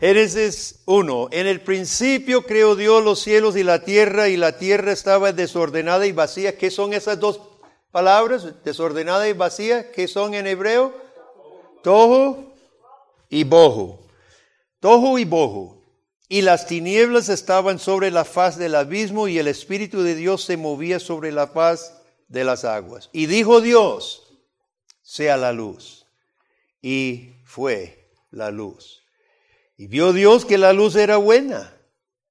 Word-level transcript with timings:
Génesis 0.00 0.82
1. 0.84 1.28
En 1.32 1.46
el 1.46 1.62
principio 1.62 2.42
creó 2.44 2.76
Dios 2.76 3.02
los 3.02 3.20
cielos 3.20 3.56
y 3.56 3.62
la 3.62 3.82
tierra 3.82 4.28
y 4.28 4.36
la 4.36 4.58
tierra 4.58 4.92
estaba 4.92 5.32
desordenada 5.32 6.06
y 6.06 6.12
vacía. 6.12 6.58
¿Qué 6.58 6.70
son 6.70 6.92
esas 6.92 7.18
dos 7.18 7.40
palabras? 7.90 8.62
Desordenada 8.62 9.26
y 9.26 9.32
vacía. 9.32 9.90
¿Qué 9.92 10.06
son 10.06 10.34
en 10.34 10.46
hebreo? 10.46 10.94
Tohu 11.82 12.52
y 13.30 13.44
bohu. 13.44 13.98
Tohu 14.80 15.18
y 15.18 15.24
bohu. 15.24 15.82
Y 16.28 16.42
las 16.42 16.66
tinieblas 16.66 17.30
estaban 17.30 17.78
sobre 17.78 18.10
la 18.10 18.24
faz 18.24 18.58
del 18.58 18.74
abismo 18.74 19.28
y 19.28 19.38
el 19.38 19.48
Espíritu 19.48 20.02
de 20.02 20.14
Dios 20.14 20.44
se 20.44 20.58
movía 20.58 20.98
sobre 20.98 21.32
la 21.32 21.46
faz 21.46 22.02
de 22.28 22.44
las 22.44 22.64
aguas. 22.64 23.08
Y 23.12 23.26
dijo 23.26 23.62
Dios, 23.62 24.24
sea 25.00 25.38
la 25.38 25.52
luz. 25.52 26.06
Y 26.82 27.36
fue 27.44 28.10
la 28.30 28.50
luz. 28.50 29.05
Y 29.76 29.88
vio 29.88 30.12
Dios 30.12 30.44
que 30.44 30.58
la 30.58 30.72
luz 30.72 30.96
era 30.96 31.16
buena. 31.16 31.76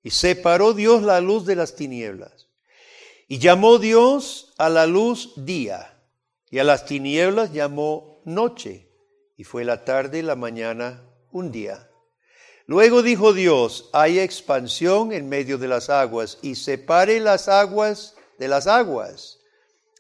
Y 0.03 0.11
separó 0.11 0.73
Dios 0.73 1.03
la 1.03 1.21
luz 1.21 1.45
de 1.45 1.55
las 1.55 1.75
tinieblas. 1.75 2.47
Y 3.27 3.39
llamó 3.39 3.79
Dios 3.79 4.53
a 4.57 4.69
la 4.69 4.85
luz 4.85 5.33
día. 5.35 5.99
Y 6.49 6.59
a 6.59 6.63
las 6.63 6.85
tinieblas 6.85 7.53
llamó 7.53 8.21
noche. 8.25 8.89
Y 9.37 9.43
fue 9.43 9.63
la 9.65 9.83
tarde 9.83 10.19
y 10.19 10.21
la 10.21 10.35
mañana 10.35 11.03
un 11.31 11.51
día. 11.51 11.89
Luego 12.67 13.03
dijo 13.03 13.33
Dios, 13.33 13.89
hay 13.93 14.19
expansión 14.19 15.11
en 15.11 15.29
medio 15.29 15.57
de 15.59 15.67
las 15.67 15.89
aguas 15.89 16.39
y 16.41 16.55
separe 16.55 17.19
las 17.19 17.47
aguas 17.47 18.15
de 18.39 18.47
las 18.47 18.65
aguas. 18.65 19.34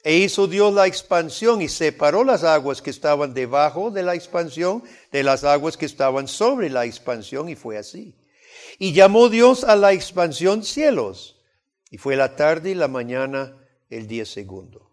E 0.05 0.17
hizo 0.17 0.45
Dios 0.45 0.71
la 0.71 0.85
expansión 0.85 1.63
y 1.63 1.67
separó 1.67 2.23
las 2.23 2.43
aguas 2.43 2.79
que 2.79 2.91
estaban 2.91 3.33
debajo 3.33 3.89
de 3.89 4.03
la 4.03 4.13
expansión 4.13 4.83
de 5.11 5.23
las 5.23 5.43
aguas 5.43 5.77
que 5.77 5.87
estaban 5.87 6.27
sobre 6.27 6.69
la 6.69 6.85
expansión 6.85 7.49
y 7.49 7.55
fue 7.55 7.79
así. 7.79 8.13
Y 8.77 8.93
llamó 8.93 9.29
Dios 9.29 9.63
a 9.63 9.75
la 9.75 9.93
expansión 9.93 10.63
cielos. 10.63 11.41
Y 11.89 11.97
fue 11.97 12.15
la 12.15 12.35
tarde 12.35 12.69
y 12.69 12.75
la 12.75 12.87
mañana 12.87 13.57
el 13.89 14.05
día 14.05 14.27
segundo. 14.27 14.91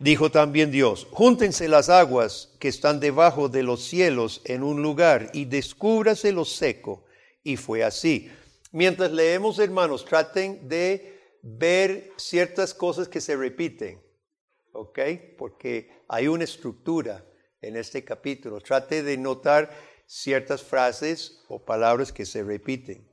Dijo 0.00 0.32
también 0.32 0.72
Dios, 0.72 1.06
júntense 1.12 1.68
las 1.68 1.88
aguas 1.88 2.56
que 2.58 2.66
están 2.66 2.98
debajo 2.98 3.48
de 3.48 3.62
los 3.62 3.84
cielos 3.84 4.40
en 4.44 4.64
un 4.64 4.82
lugar 4.82 5.30
y 5.34 5.44
descúbrase 5.44 6.32
lo 6.32 6.44
seco. 6.44 7.04
Y 7.44 7.56
fue 7.56 7.84
así. 7.84 8.28
Mientras 8.72 9.12
leemos, 9.12 9.60
hermanos, 9.60 10.04
traten 10.04 10.68
de 10.68 11.20
ver 11.42 12.10
ciertas 12.16 12.74
cosas 12.74 13.06
que 13.06 13.20
se 13.20 13.36
repiten. 13.36 14.00
¿Ok? 14.72 14.98
Porque 15.38 15.90
hay 16.08 16.28
una 16.28 16.44
estructura 16.44 17.24
en 17.60 17.76
este 17.76 18.04
capítulo. 18.04 18.60
Trate 18.60 19.02
de 19.02 19.16
notar 19.16 19.70
ciertas 20.06 20.62
frases 20.62 21.42
o 21.48 21.64
palabras 21.64 22.12
que 22.12 22.26
se 22.26 22.42
repiten. 22.42 23.08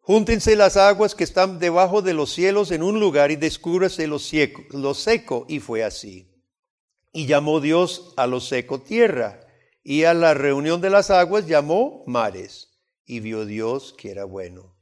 Júntense 0.00 0.56
las 0.56 0.76
aguas 0.76 1.14
que 1.14 1.24
están 1.24 1.58
debajo 1.58 2.02
de 2.02 2.14
los 2.14 2.32
cielos 2.32 2.72
en 2.72 2.82
un 2.82 2.98
lugar 2.98 3.30
y 3.30 3.36
descúbrase 3.36 4.06
lo 4.06 4.18
seco, 4.18 4.62
lo 4.70 4.94
seco. 4.94 5.46
Y 5.48 5.60
fue 5.60 5.84
así. 5.84 6.28
Y 7.12 7.26
llamó 7.26 7.60
Dios 7.60 8.12
a 8.16 8.26
lo 8.26 8.40
seco 8.40 8.80
tierra, 8.80 9.40
y 9.84 10.04
a 10.04 10.14
la 10.14 10.32
reunión 10.34 10.80
de 10.80 10.90
las 10.90 11.10
aguas 11.10 11.46
llamó 11.46 12.04
mares. 12.06 12.80
Y 13.04 13.20
vio 13.20 13.44
Dios 13.44 13.94
que 13.96 14.10
era 14.10 14.24
bueno. 14.24 14.74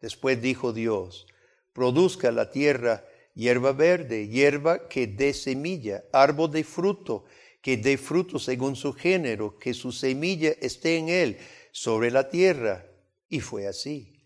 Después 0.00 0.40
dijo 0.40 0.72
Dios, 0.72 1.26
produzca 1.72 2.30
la 2.30 2.50
tierra 2.50 3.07
hierba 3.38 3.72
verde, 3.72 4.26
hierba 4.26 4.88
que 4.88 5.06
dé 5.06 5.32
semilla, 5.32 6.02
árbol 6.12 6.50
de 6.50 6.64
fruto, 6.64 7.24
que 7.62 7.76
dé 7.76 7.96
fruto 7.96 8.40
según 8.40 8.74
su 8.74 8.92
género, 8.92 9.56
que 9.58 9.74
su 9.74 9.92
semilla 9.92 10.50
esté 10.60 10.96
en 10.96 11.08
él, 11.08 11.38
sobre 11.70 12.10
la 12.10 12.28
tierra. 12.28 12.84
Y 13.28 13.38
fue 13.38 13.68
así. 13.68 14.24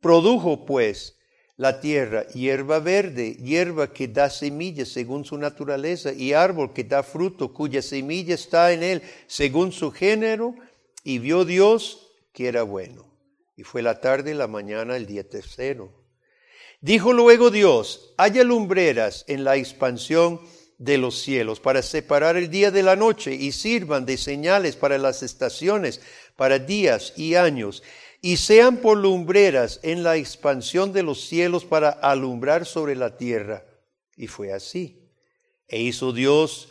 Produjo 0.00 0.64
pues 0.64 1.18
la 1.56 1.80
tierra 1.80 2.28
hierba 2.28 2.78
verde, 2.78 3.34
hierba 3.34 3.92
que 3.92 4.06
da 4.06 4.30
semilla 4.30 4.84
según 4.84 5.24
su 5.24 5.36
naturaleza, 5.38 6.12
y 6.12 6.32
árbol 6.32 6.72
que 6.72 6.84
da 6.84 7.02
fruto, 7.02 7.52
cuya 7.52 7.82
semilla 7.82 8.36
está 8.36 8.72
en 8.72 8.84
él 8.84 9.02
según 9.26 9.72
su 9.72 9.90
género, 9.90 10.54
y 11.02 11.18
vio 11.18 11.44
Dios 11.44 12.12
que 12.32 12.46
era 12.46 12.62
bueno. 12.62 13.12
Y 13.56 13.64
fue 13.64 13.82
la 13.82 14.00
tarde 14.00 14.30
y 14.30 14.34
la 14.34 14.46
mañana 14.46 14.96
el 14.96 15.06
día 15.06 15.28
tercero. 15.28 16.01
Dijo 16.82 17.12
luego 17.12 17.52
Dios, 17.52 18.12
haya 18.16 18.42
lumbreras 18.42 19.24
en 19.28 19.44
la 19.44 19.54
expansión 19.54 20.40
de 20.78 20.98
los 20.98 21.22
cielos 21.22 21.60
para 21.60 21.80
separar 21.80 22.36
el 22.36 22.50
día 22.50 22.72
de 22.72 22.82
la 22.82 22.96
noche 22.96 23.36
y 23.36 23.52
sirvan 23.52 24.04
de 24.04 24.16
señales 24.16 24.74
para 24.74 24.98
las 24.98 25.22
estaciones, 25.22 26.00
para 26.34 26.58
días 26.58 27.12
y 27.16 27.36
años, 27.36 27.84
y 28.20 28.36
sean 28.36 28.78
por 28.78 28.98
lumbreras 28.98 29.78
en 29.84 30.02
la 30.02 30.16
expansión 30.16 30.92
de 30.92 31.04
los 31.04 31.20
cielos 31.20 31.64
para 31.64 31.88
alumbrar 31.88 32.66
sobre 32.66 32.96
la 32.96 33.16
tierra. 33.16 33.64
Y 34.16 34.26
fue 34.26 34.52
así. 34.52 35.08
E 35.68 35.80
hizo 35.80 36.12
Dios 36.12 36.70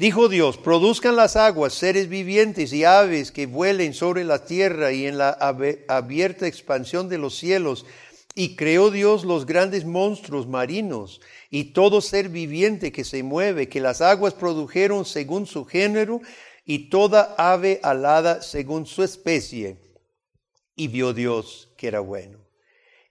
Dijo 0.00 0.30
Dios, 0.30 0.56
produzcan 0.56 1.14
las 1.14 1.36
aguas 1.36 1.74
seres 1.74 2.08
vivientes 2.08 2.72
y 2.72 2.84
aves 2.84 3.30
que 3.30 3.44
vuelen 3.44 3.92
sobre 3.92 4.24
la 4.24 4.46
tierra 4.46 4.92
y 4.92 5.04
en 5.04 5.18
la 5.18 5.28
abierta 5.88 6.46
expansión 6.46 7.10
de 7.10 7.18
los 7.18 7.36
cielos. 7.36 7.84
Y 8.34 8.56
creó 8.56 8.90
Dios 8.90 9.26
los 9.26 9.44
grandes 9.44 9.84
monstruos 9.84 10.46
marinos 10.46 11.20
y 11.50 11.74
todo 11.74 12.00
ser 12.00 12.30
viviente 12.30 12.92
que 12.92 13.04
se 13.04 13.22
mueve, 13.22 13.68
que 13.68 13.82
las 13.82 14.00
aguas 14.00 14.32
produjeron 14.32 15.04
según 15.04 15.44
su 15.44 15.66
género 15.66 16.22
y 16.64 16.88
toda 16.88 17.34
ave 17.36 17.78
alada 17.82 18.40
según 18.40 18.86
su 18.86 19.02
especie. 19.02 19.76
Y 20.76 20.88
vio 20.88 21.12
Dios 21.12 21.68
que 21.76 21.88
era 21.88 22.00
bueno. 22.00 22.38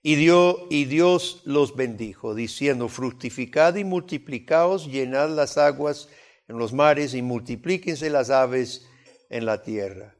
Y, 0.01 0.16
dio, 0.16 0.66
y 0.71 0.85
Dios 0.85 1.44
los 1.45 1.75
bendijo, 1.75 2.33
diciendo, 2.33 2.89
fructificad 2.89 3.75
y 3.75 3.83
multiplicaos, 3.83 4.88
llenad 4.88 5.29
las 5.29 5.59
aguas 5.59 6.09
en 6.50 6.58
los 6.58 6.74
mares 6.74 7.14
y 7.14 7.22
multiplíquense 7.22 8.10
las 8.10 8.32
aves 8.32 8.88
en 9.30 9.46
la 9.46 9.62
tierra. 9.62 10.16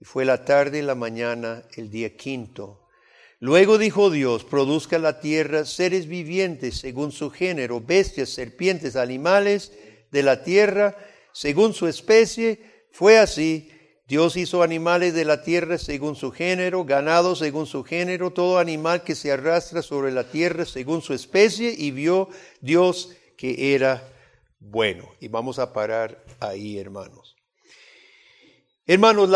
Y 0.00 0.04
fue 0.04 0.24
la 0.24 0.44
tarde 0.44 0.78
y 0.78 0.82
la 0.82 0.94
mañana 0.94 1.64
el 1.76 1.90
día 1.90 2.16
quinto. 2.16 2.86
Luego 3.40 3.76
dijo 3.76 4.08
Dios, 4.08 4.44
produzca 4.44 5.00
la 5.00 5.18
tierra 5.18 5.64
seres 5.64 6.06
vivientes 6.06 6.78
según 6.78 7.10
su 7.10 7.30
género, 7.30 7.80
bestias, 7.80 8.28
serpientes, 8.28 8.94
animales 8.94 9.72
de 10.12 10.22
la 10.22 10.44
tierra, 10.44 10.96
según 11.32 11.74
su 11.74 11.88
especie. 11.88 12.60
Fue 12.92 13.18
así. 13.18 13.68
Dios 14.06 14.36
hizo 14.36 14.62
animales 14.62 15.14
de 15.14 15.24
la 15.24 15.42
tierra 15.42 15.78
según 15.78 16.14
su 16.14 16.30
género, 16.30 16.84
ganado 16.84 17.34
según 17.34 17.66
su 17.66 17.82
género, 17.82 18.30
todo 18.30 18.58
animal 18.58 19.02
que 19.02 19.16
se 19.16 19.32
arrastra 19.32 19.82
sobre 19.82 20.12
la 20.12 20.24
tierra 20.24 20.64
según 20.64 21.02
su 21.02 21.14
especie, 21.14 21.74
y 21.76 21.90
vio 21.90 22.28
Dios 22.60 23.10
que 23.36 23.74
era 23.74 24.11
bueno. 24.62 25.08
Y 25.20 25.28
vamos 25.28 25.58
a 25.58 25.72
parar 25.72 26.24
ahí, 26.40 26.78
hermanos. 26.78 27.36
Hermanos, 28.86 29.30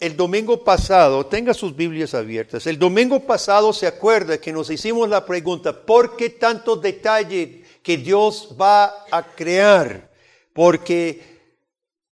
el 0.00 0.16
domingo 0.16 0.62
pasado, 0.62 1.26
tenga 1.26 1.54
sus 1.54 1.74
Biblias 1.74 2.14
abiertas, 2.14 2.66
el 2.66 2.78
domingo 2.78 3.20
pasado 3.20 3.72
se 3.72 3.86
acuerda 3.86 4.38
que 4.38 4.52
nos 4.52 4.70
hicimos 4.70 5.08
la 5.08 5.24
pregunta, 5.24 5.84
¿por 5.84 6.16
qué 6.16 6.30
tanto 6.30 6.76
detalle 6.76 7.64
que 7.82 7.96
Dios 7.96 8.54
va 8.60 9.06
a 9.10 9.22
crear? 9.34 10.10
Porque 10.52 11.22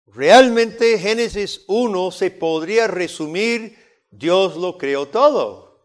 realmente 0.06 0.98
Génesis 0.98 1.62
1 1.66 2.10
se 2.10 2.30
podría 2.30 2.86
resumir, 2.86 3.76
Dios 4.10 4.56
lo 4.56 4.76
creó 4.78 5.08
todo. 5.08 5.80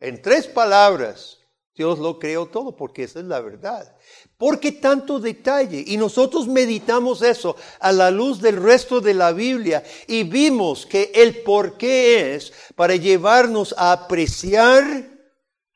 En 0.00 0.20
tres 0.20 0.46
palabras, 0.46 1.38
Dios 1.74 1.98
lo 1.98 2.18
creó 2.18 2.46
todo, 2.46 2.76
porque 2.76 3.04
esa 3.04 3.20
es 3.20 3.26
la 3.26 3.40
verdad. 3.40 3.96
¿Por 4.36 4.58
qué 4.58 4.72
tanto 4.72 5.20
detalle? 5.20 5.84
Y 5.86 5.96
nosotros 5.96 6.48
meditamos 6.48 7.22
eso 7.22 7.56
a 7.78 7.92
la 7.92 8.10
luz 8.10 8.40
del 8.40 8.60
resto 8.60 9.00
de 9.00 9.14
la 9.14 9.32
Biblia 9.32 9.84
y 10.08 10.24
vimos 10.24 10.84
que 10.84 11.12
el 11.14 11.42
por 11.42 11.76
qué 11.76 12.34
es 12.34 12.52
para 12.74 12.96
llevarnos 12.96 13.74
a 13.78 13.92
apreciar, 13.92 15.08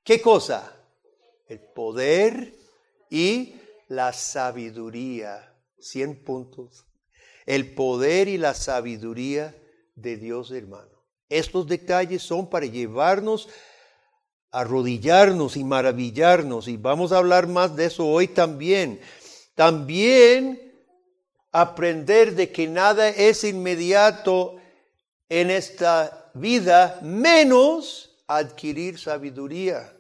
¿qué 0.03 0.21
cosa? 0.21 0.73
El 1.49 1.61
poder 1.61 2.55
y 3.09 3.55
la 3.89 4.13
sabiduría. 4.13 5.53
100 5.79 6.25
puntos. 6.25 6.87
El 7.45 7.75
poder 7.75 8.27
y 8.27 8.39
la 8.39 8.55
sabiduría 8.55 9.55
de 9.95 10.17
Dios 10.17 10.51
hermano. 10.51 10.91
Estos 11.29 11.67
detalles 11.67 12.23
son 12.23 12.49
para 12.49 12.67
llevarnos 12.67 13.49
arrodillarnos 14.57 15.59
y 15.59 15.65
maravillarnos, 15.65 16.67
y 16.67 16.79
vamos 16.79 17.13
a 17.13 17.19
hablar 17.19 17.47
más 17.47 17.77
de 17.77 17.85
eso 17.85 18.07
hoy 18.07 18.27
también. 18.27 18.99
También 19.55 20.73
aprender 21.53 22.35
de 22.35 22.51
que 22.51 22.67
nada 22.67 23.11
es 23.11 23.45
inmediato 23.45 24.57
en 25.29 25.51
esta 25.51 26.31
vida, 26.33 26.99
menos 27.03 28.17
adquirir 28.27 28.99
sabiduría. 28.99 29.95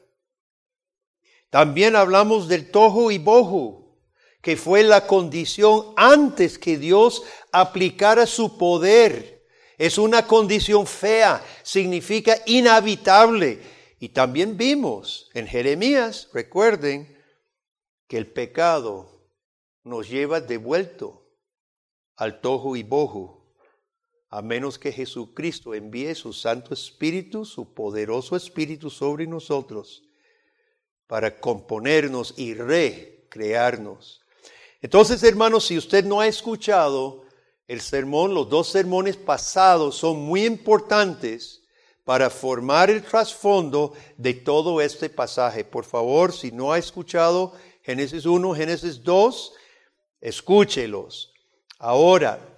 También 1.50 1.94
hablamos 1.94 2.48
del 2.48 2.70
tojo 2.70 3.10
y 3.10 3.18
bojo, 3.18 3.98
que 4.40 4.56
fue 4.56 4.82
la 4.84 5.06
condición 5.06 5.92
antes 5.96 6.58
que 6.58 6.78
Dios 6.78 7.24
aplicara 7.52 8.24
su 8.24 8.56
poder. 8.56 9.44
Es 9.76 9.98
una 9.98 10.26
condición 10.26 10.86
fea, 10.86 11.44
significa 11.62 12.38
inhabitable. 12.46 13.75
Y 13.98 14.10
también 14.10 14.56
vimos 14.56 15.30
en 15.34 15.46
Jeremías, 15.46 16.28
recuerden, 16.32 17.16
que 18.06 18.18
el 18.18 18.26
pecado 18.26 19.08
nos 19.82 20.08
lleva 20.08 20.40
devuelto 20.40 21.26
al 22.16 22.40
tojo 22.40 22.76
y 22.76 22.82
bojo, 22.82 23.54
a 24.28 24.42
menos 24.42 24.78
que 24.78 24.92
Jesucristo 24.92 25.74
envíe 25.74 26.14
su 26.14 26.32
Santo 26.32 26.74
Espíritu, 26.74 27.44
su 27.44 27.72
poderoso 27.72 28.36
Espíritu 28.36 28.90
sobre 28.90 29.26
nosotros, 29.26 30.02
para 31.06 31.40
componernos 31.40 32.34
y 32.36 32.54
recrearnos. 32.54 34.20
Entonces, 34.82 35.22
hermanos, 35.22 35.66
si 35.66 35.78
usted 35.78 36.04
no 36.04 36.20
ha 36.20 36.26
escuchado 36.26 37.24
el 37.66 37.80
sermón, 37.80 38.34
los 38.34 38.48
dos 38.48 38.68
sermones 38.68 39.16
pasados 39.16 39.96
son 39.96 40.20
muy 40.20 40.44
importantes 40.44 41.62
para 42.06 42.30
formar 42.30 42.88
el 42.88 43.02
trasfondo 43.02 43.92
de 44.16 44.32
todo 44.32 44.80
este 44.80 45.10
pasaje. 45.10 45.64
Por 45.64 45.84
favor, 45.84 46.32
si 46.32 46.52
no 46.52 46.72
ha 46.72 46.78
escuchado 46.78 47.52
Génesis 47.82 48.24
1, 48.24 48.54
Génesis 48.54 49.02
2, 49.02 49.52
escúchelos. 50.22 51.34
Ahora, 51.78 52.54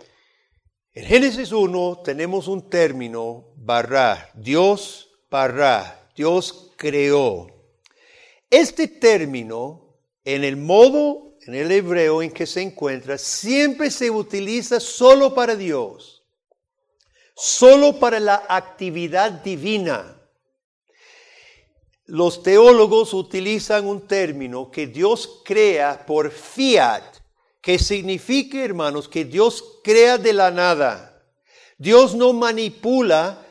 en 0.92 1.04
Génesis 1.04 1.50
1 1.50 2.02
tenemos 2.04 2.46
un 2.46 2.70
término, 2.70 3.46
barra, 3.56 4.30
Dios 4.34 5.08
barra, 5.30 6.10
Dios 6.14 6.72
creó. 6.76 7.46
Este 8.50 8.88
término, 8.88 9.98
en 10.24 10.44
el 10.44 10.56
modo, 10.56 11.36
en 11.46 11.54
el 11.54 11.70
hebreo 11.72 12.22
en 12.22 12.30
que 12.30 12.46
se 12.46 12.62
encuentra, 12.62 13.18
siempre 13.18 13.90
se 13.90 14.10
utiliza 14.10 14.80
solo 14.80 15.34
para 15.34 15.54
Dios, 15.54 16.17
solo 17.38 18.00
para 18.00 18.18
la 18.18 18.46
actividad 18.48 19.30
divina. 19.30 20.16
Los 22.06 22.42
teólogos 22.42 23.14
utilizan 23.14 23.86
un 23.86 24.08
término 24.08 24.72
que 24.72 24.88
Dios 24.88 25.42
crea 25.44 26.04
por 26.04 26.32
fiat, 26.32 27.04
que 27.60 27.78
significa, 27.78 28.58
hermanos, 28.58 29.08
que 29.08 29.24
Dios 29.24 29.62
crea 29.84 30.18
de 30.18 30.32
la 30.32 30.50
nada. 30.50 31.22
Dios 31.76 32.16
no 32.16 32.32
manipula 32.32 33.46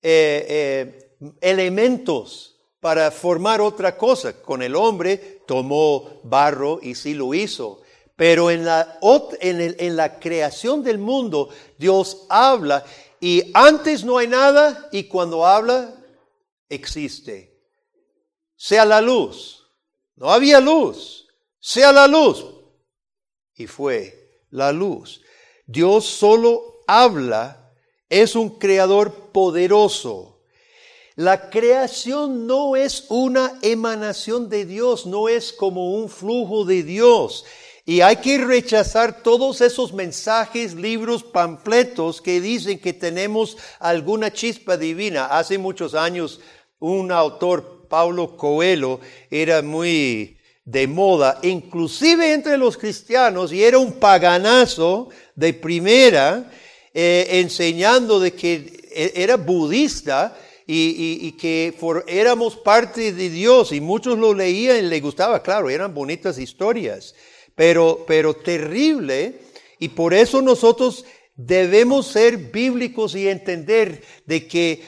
eh, 0.00 0.46
eh, 0.48 1.36
elementos 1.40 2.60
para 2.78 3.10
formar 3.10 3.60
otra 3.60 3.96
cosa. 3.96 4.40
Con 4.40 4.62
el 4.62 4.76
hombre 4.76 5.42
tomó 5.46 6.20
barro 6.22 6.78
y 6.80 6.94
sí 6.94 7.14
lo 7.14 7.34
hizo. 7.34 7.80
Pero 8.14 8.52
en 8.52 8.64
la, 8.64 9.00
en, 9.40 9.74
en 9.78 9.96
la 9.96 10.20
creación 10.20 10.84
del 10.84 10.98
mundo, 10.98 11.48
Dios 11.76 12.26
habla 12.28 12.84
y 13.24 13.52
antes 13.54 14.02
no 14.02 14.18
hay 14.18 14.26
nada 14.26 14.88
y 14.90 15.04
cuando 15.04 15.46
habla, 15.46 15.94
existe. 16.68 17.56
Sea 18.56 18.84
la 18.84 19.00
luz. 19.00 19.64
No 20.16 20.28
había 20.28 20.58
luz. 20.58 21.28
Sea 21.60 21.92
la 21.92 22.08
luz 22.08 22.44
y 23.54 23.68
fue 23.68 24.42
la 24.50 24.72
luz. 24.72 25.20
Dios 25.66 26.04
solo 26.04 26.80
habla, 26.88 27.72
es 28.08 28.34
un 28.34 28.58
creador 28.58 29.30
poderoso. 29.30 30.40
La 31.14 31.48
creación 31.48 32.48
no 32.48 32.74
es 32.74 33.06
una 33.08 33.56
emanación 33.62 34.48
de 34.48 34.64
Dios, 34.64 35.06
no 35.06 35.28
es 35.28 35.52
como 35.52 35.94
un 35.94 36.08
flujo 36.08 36.64
de 36.64 36.82
Dios. 36.82 37.44
Y 37.84 38.00
hay 38.00 38.16
que 38.16 38.38
rechazar 38.38 39.22
todos 39.22 39.60
esos 39.60 39.92
mensajes, 39.92 40.74
libros, 40.74 41.24
panfletos 41.24 42.20
que 42.20 42.40
dicen 42.40 42.78
que 42.78 42.92
tenemos 42.92 43.56
alguna 43.80 44.32
chispa 44.32 44.76
divina. 44.76 45.26
Hace 45.26 45.58
muchos 45.58 45.94
años 45.94 46.40
un 46.78 47.10
autor, 47.10 47.88
Paulo 47.88 48.36
Coelho, 48.36 49.00
era 49.30 49.62
muy 49.62 50.38
de 50.64 50.86
moda, 50.86 51.40
inclusive 51.42 52.32
entre 52.32 52.56
los 52.56 52.76
cristianos, 52.76 53.52
y 53.52 53.64
era 53.64 53.78
un 53.78 53.94
paganazo 53.94 55.08
de 55.34 55.52
primera, 55.54 56.50
eh, 56.94 57.26
enseñando 57.40 58.20
de 58.20 58.32
que 58.32 58.88
e, 58.92 59.12
era 59.16 59.36
budista 59.36 60.36
y, 60.66 61.32
que 61.32 61.74
éramos 62.06 62.56
parte 62.56 63.12
de 63.12 63.28
Dios, 63.28 63.72
y 63.72 63.80
muchos 63.80 64.18
lo 64.18 64.32
leían 64.32 64.78
y 64.78 64.88
les 64.88 65.02
gustaba, 65.02 65.42
claro, 65.42 65.68
eran 65.68 65.92
bonitas 65.92 66.38
historias, 66.38 67.14
pero, 67.54 68.04
pero 68.06 68.34
terrible, 68.34 69.40
y 69.78 69.88
por 69.88 70.14
eso 70.14 70.42
nosotros 70.42 71.04
debemos 71.34 72.06
ser 72.06 72.36
bíblicos 72.36 73.14
y 73.14 73.28
entender 73.28 74.02
de 74.26 74.46
que 74.46 74.82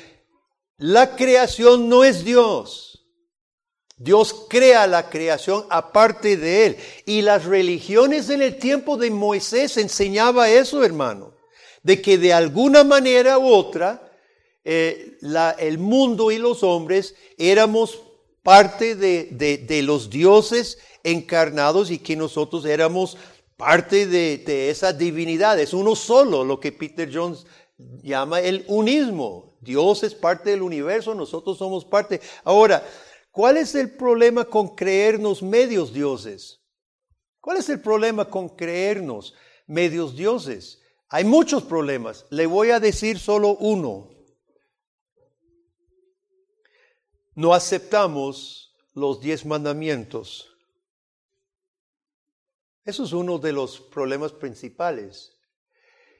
la 0.77 1.17
creación 1.17 1.89
no 1.89 2.05
es 2.05 2.25
Dios. 2.25 2.95
Dios 3.97 4.47
crea 4.49 4.87
la 4.87 5.09
creación 5.09 5.65
aparte 5.71 6.37
de 6.37 6.67
él. 6.67 6.77
Y 7.07 7.23
las 7.23 7.45
religiones 7.45 8.29
en 8.29 8.43
el 8.43 8.59
tiempo 8.59 8.97
de 8.97 9.11
Moisés 9.11 9.77
enseñaba 9.77 10.51
eso, 10.51 10.85
hermano, 10.85 11.35
de 11.83 12.03
que 12.03 12.19
de 12.19 12.33
alguna 12.33 12.83
manera 12.85 13.39
u 13.39 13.49
otra 13.49 14.13
eh, 14.65 15.19
el 15.59 15.79
mundo 15.79 16.33
y 16.33 16.39
los 16.39 16.63
hombres 16.63 17.15
éramos 17.39 18.01
parte 18.43 18.95
de, 18.95 19.25
de, 19.67 19.83
los 19.83 20.11
dioses 20.11 20.79
encarnados 21.05 21.93
y 21.93 21.99
que 21.99 22.17
nosotros 22.17 22.65
éramos 22.65 23.17
parte 23.57 24.07
de, 24.07 24.39
de 24.39 24.71
esa 24.71 24.93
divinidad. 24.93 25.61
Es 25.61 25.73
uno 25.73 25.95
solo, 25.95 26.45
lo 26.45 26.59
que 26.59 26.73
Peter 26.73 27.09
Jones 27.13 27.47
llama 28.03 28.41
el 28.41 28.65
unismo. 28.67 29.57
Dios 29.61 30.03
es 30.03 30.15
parte 30.15 30.51
del 30.51 30.63
universo, 30.63 31.15
nosotros 31.15 31.57
somos 31.57 31.85
parte. 31.85 32.21
Ahora, 32.43 32.83
¿Cuál 33.35 33.57
es 33.57 33.75
el 33.75 33.91
problema 33.91 34.45
con 34.45 34.77
creernos 34.77 35.43
medios 35.43 35.93
dioses? 35.93 36.61
¿Cuál 37.41 37.57
es 37.57 37.69
el 37.69 37.81
problema 37.81 38.31
con 38.31 38.49
creernos 38.49 39.35
medios 39.67 40.15
dioses? 40.15 40.81
Hay 41.09 41.25
muchos 41.25 41.65
problemas. 41.65 42.27
Le 42.31 42.47
voy 42.47 42.71
a 42.71 42.79
decir 42.79 43.19
solo 43.19 43.57
uno. 43.57 44.09
No 47.35 47.53
aceptamos 47.55 48.73
los 48.93 49.21
diez 49.21 49.45
mandamientos. 49.45 50.54
Eso 52.85 53.05
es 53.05 53.13
uno 53.13 53.39
de 53.39 53.53
los 53.53 53.81
problemas 53.81 54.33
principales. 54.33 55.33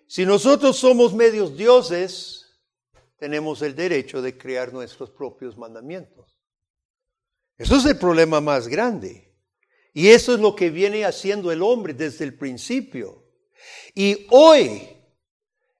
Si 0.07 0.25
nosotros 0.25 0.77
somos 0.77 1.15
medios 1.15 1.57
dioses, 1.57 2.45
tenemos 3.19 3.63
el 3.63 3.75
derecho 3.75 4.23
de 4.23 4.37
crear 4.37 4.73
nuestros 4.73 5.11
propios 5.11 5.57
mandamientos. 5.57 6.39
Eso 7.57 7.77
es 7.77 7.85
el 7.85 7.99
problema 7.99 8.41
más 8.41 8.69
grande. 8.69 9.33
Y 9.93 10.09
eso 10.09 10.35
es 10.35 10.41
lo 10.41 10.57
que 10.57 10.71
viene 10.71 11.05
haciendo 11.05 11.53
el 11.53 11.63
hombre 11.63 11.95
desde 11.95 12.25
el 12.25 12.37
principio. 12.37 13.25
Y 13.95 14.27
hoy, 14.31 14.83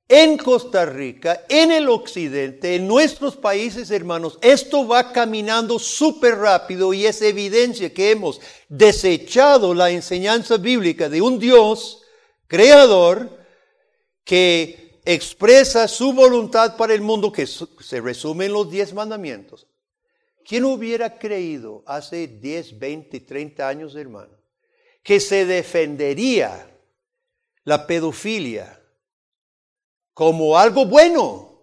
en 0.09 0.37
Costa 0.37 0.85
Rica, 0.85 1.45
en 1.49 1.73
el 1.73 1.89
occidente, 1.89 2.75
en 2.75 2.87
nuestros 2.87 3.37
países 3.37 3.91
hermanos, 3.91 4.39
esto 4.43 4.87
va 4.87 5.13
caminando 5.13 5.79
súper 5.79 6.37
rápido 6.37 6.93
y 6.93 7.07
es 7.07 7.23
evidencia 7.23 7.93
que 7.93 8.11
hemos 8.11 8.41
desechado 8.69 9.73
la 9.73 9.91
enseñanza 9.91 10.59
bíblica 10.59 11.09
de 11.09 11.23
un 11.23 11.39
Dios 11.39 12.03
creador 12.47 13.31
que 14.25 15.01
expresa 15.07 15.89
su 15.89 16.13
voluntad 16.13 16.77
para 16.77 16.95
el 16.95 17.01
mundo, 17.01 17.33
que 17.33 17.47
se 17.47 18.01
resume 18.01 18.47
en 18.47 18.53
los 18.53 18.71
diez 18.71 18.93
mandamientos. 18.93 19.67
¿Quién 20.45 20.65
hubiera 20.65 21.19
creído 21.19 21.83
hace 21.87 22.27
10, 22.27 22.79
20, 22.79 23.21
30 23.21 23.67
años, 23.67 23.97
hermano, 23.97 24.37
que 25.03 25.19
se 25.19 25.47
defendería 25.47 26.71
la 27.65 27.87
pedofilia 27.87 28.84
como 30.15 30.57
algo 30.57 30.87
bueno, 30.87 31.63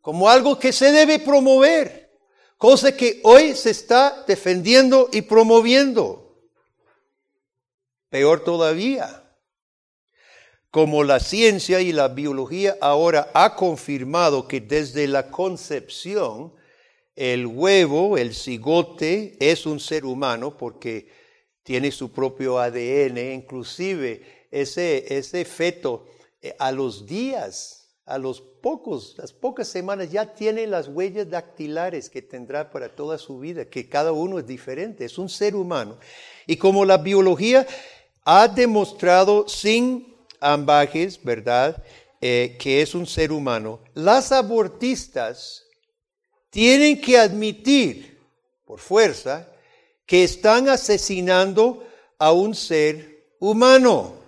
como 0.00 0.30
algo 0.30 0.58
que 0.58 0.72
se 0.72 0.92
debe 0.92 1.18
promover, 1.18 2.10
cosa 2.56 2.96
que 2.96 3.20
hoy 3.24 3.54
se 3.54 3.70
está 3.70 4.24
defendiendo 4.26 5.10
y 5.12 5.22
promoviendo? 5.22 6.38
Peor 8.08 8.42
todavía, 8.42 9.24
como 10.70 11.02
la 11.04 11.20
ciencia 11.20 11.80
y 11.80 11.92
la 11.92 12.08
biología 12.08 12.76
ahora 12.80 13.30
ha 13.34 13.56
confirmado 13.56 14.46
que 14.46 14.60
desde 14.60 15.06
la 15.08 15.30
concepción 15.30 16.54
el 17.16 17.46
huevo, 17.46 18.16
el 18.16 18.34
cigote, 18.34 19.36
es 19.40 19.66
un 19.66 19.80
ser 19.80 20.04
humano 20.04 20.56
porque 20.56 21.08
tiene 21.62 21.90
su 21.90 22.10
propio 22.12 22.58
ADN, 22.58 23.18
inclusive 23.34 24.46
ese, 24.50 25.16
ese 25.16 25.44
feto 25.44 26.06
eh, 26.40 26.54
a 26.58 26.72
los 26.72 27.06
días, 27.06 27.79
a 28.10 28.18
los 28.18 28.40
pocos, 28.40 29.14
las 29.18 29.32
pocas 29.32 29.68
semanas 29.68 30.10
ya 30.10 30.34
tiene 30.34 30.66
las 30.66 30.88
huellas 30.88 31.30
dactilares 31.30 32.10
que 32.10 32.22
tendrá 32.22 32.70
para 32.70 32.88
toda 32.88 33.18
su 33.18 33.38
vida, 33.38 33.66
que 33.66 33.88
cada 33.88 34.10
uno 34.10 34.40
es 34.40 34.46
diferente, 34.48 35.04
es 35.04 35.16
un 35.16 35.28
ser 35.28 35.54
humano. 35.54 35.96
Y 36.44 36.56
como 36.56 36.84
la 36.84 36.98
biología 36.98 37.66
ha 38.24 38.48
demostrado 38.48 39.46
sin 39.48 40.16
ambajes, 40.40 41.22
¿verdad?, 41.22 41.82
eh, 42.20 42.56
que 42.58 42.82
es 42.82 42.94
un 42.94 43.06
ser 43.06 43.30
humano, 43.30 43.78
las 43.94 44.32
abortistas 44.32 45.64
tienen 46.50 47.00
que 47.00 47.16
admitir, 47.16 48.18
por 48.66 48.80
fuerza, 48.80 49.48
que 50.04 50.24
están 50.24 50.68
asesinando 50.68 51.86
a 52.18 52.32
un 52.32 52.56
ser 52.56 53.34
humano. 53.38 54.19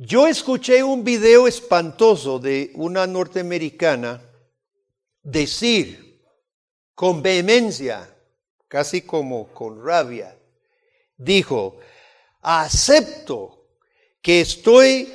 Yo 0.00 0.28
escuché 0.28 0.80
un 0.80 1.02
video 1.02 1.48
espantoso 1.48 2.38
de 2.38 2.70
una 2.76 3.04
norteamericana 3.04 4.22
decir 5.24 6.22
con 6.94 7.20
vehemencia, 7.20 8.08
casi 8.68 9.02
como 9.02 9.48
con 9.52 9.84
rabia, 9.84 10.38
dijo, 11.16 11.80
acepto 12.42 13.66
que 14.22 14.40
estoy 14.40 15.12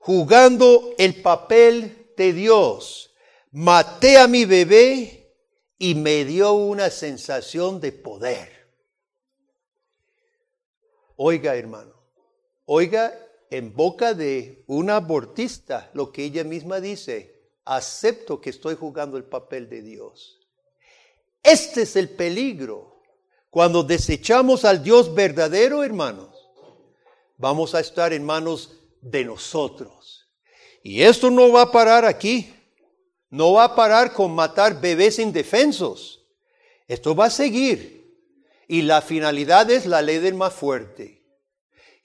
jugando 0.00 0.94
el 0.98 1.22
papel 1.22 2.12
de 2.14 2.34
Dios. 2.34 3.14
Maté 3.52 4.18
a 4.18 4.28
mi 4.28 4.44
bebé 4.44 5.34
y 5.78 5.94
me 5.94 6.26
dio 6.26 6.52
una 6.52 6.90
sensación 6.90 7.80
de 7.80 7.92
poder. 7.92 8.68
Oiga, 11.16 11.56
hermano, 11.56 11.94
oiga 12.66 13.25
en 13.50 13.74
boca 13.74 14.14
de 14.14 14.64
una 14.66 14.96
abortista 14.96 15.90
lo 15.94 16.12
que 16.12 16.24
ella 16.24 16.44
misma 16.44 16.80
dice, 16.80 17.36
acepto 17.64 18.40
que 18.40 18.50
estoy 18.50 18.74
jugando 18.74 19.16
el 19.16 19.24
papel 19.24 19.68
de 19.68 19.82
Dios. 19.82 20.40
Este 21.42 21.82
es 21.82 21.96
el 21.96 22.08
peligro. 22.10 23.02
Cuando 23.50 23.82
desechamos 23.82 24.64
al 24.64 24.82
Dios 24.82 25.14
verdadero, 25.14 25.82
hermanos, 25.82 26.28
vamos 27.38 27.74
a 27.74 27.80
estar 27.80 28.12
en 28.12 28.24
manos 28.24 28.80
de 29.00 29.24
nosotros. 29.24 30.26
Y 30.82 31.02
esto 31.02 31.30
no 31.30 31.50
va 31.52 31.62
a 31.62 31.72
parar 31.72 32.04
aquí. 32.04 32.52
No 33.30 33.54
va 33.54 33.64
a 33.64 33.74
parar 33.74 34.12
con 34.12 34.34
matar 34.34 34.80
bebés 34.80 35.18
indefensos. 35.18 36.24
Esto 36.86 37.14
va 37.14 37.26
a 37.26 37.30
seguir. 37.30 38.14
Y 38.68 38.82
la 38.82 39.02
finalidad 39.02 39.70
es 39.70 39.86
la 39.86 40.02
ley 40.02 40.18
del 40.18 40.34
más 40.34 40.52
fuerte. 40.52 41.15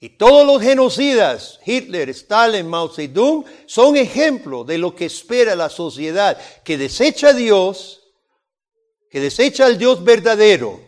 Y 0.02 0.08
todos 0.08 0.44
los 0.44 0.60
genocidas, 0.60 1.60
Hitler, 1.64 2.10
Stalin, 2.10 2.66
Mao 2.66 2.88
Zedong, 2.88 3.44
son 3.66 3.96
ejemplos 3.96 4.66
de 4.66 4.76
lo 4.76 4.96
que 4.96 5.04
espera 5.04 5.54
la 5.54 5.68
sociedad 5.68 6.36
que 6.64 6.76
desecha 6.76 7.28
a 7.28 7.32
Dios, 7.32 8.02
que 9.08 9.20
desecha 9.20 9.64
al 9.64 9.78
Dios 9.78 10.02
verdadero, 10.02 10.80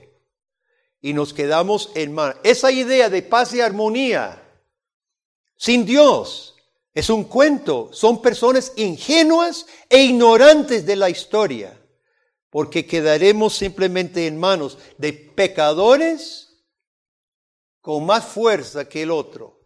y 1.01 1.13
nos 1.13 1.33
quedamos 1.33 1.93
en 1.95 2.13
mar. 2.13 2.41
Esa 2.43 2.73
idea 2.73 3.09
de 3.09 3.23
paz 3.23 3.55
y 3.55 3.61
armonía 3.61 4.43
sin 5.57 5.87
Dios 5.87 6.57
es 6.93 7.09
un 7.09 7.23
cuento, 7.23 7.91
son 7.93 8.21
personas 8.21 8.73
ingenuas 8.75 9.65
e 9.89 10.03
ignorantes 10.03 10.85
de 10.87 10.97
la 10.97 11.09
historia, 11.09 11.81
porque 12.51 12.85
quedaremos 12.85 13.55
simplemente 13.55 14.27
en 14.27 14.41
manos 14.41 14.77
de 14.99 15.13
pecadores 15.13 16.44
con 17.85 18.07
más 18.07 18.25
fuerza 18.25 18.89
que 18.89 19.03
el 19.03 19.11
otro. 19.11 19.61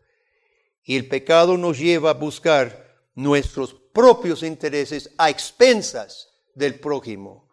Y 0.82 0.96
el 0.96 1.06
pecado 1.06 1.56
nos 1.56 1.78
lleva 1.78 2.10
a 2.10 2.14
buscar 2.14 2.96
nuestros 3.14 3.76
propios 3.92 4.42
intereses 4.42 5.12
a 5.16 5.30
expensas 5.30 6.28
del 6.52 6.80
prójimo. 6.80 7.48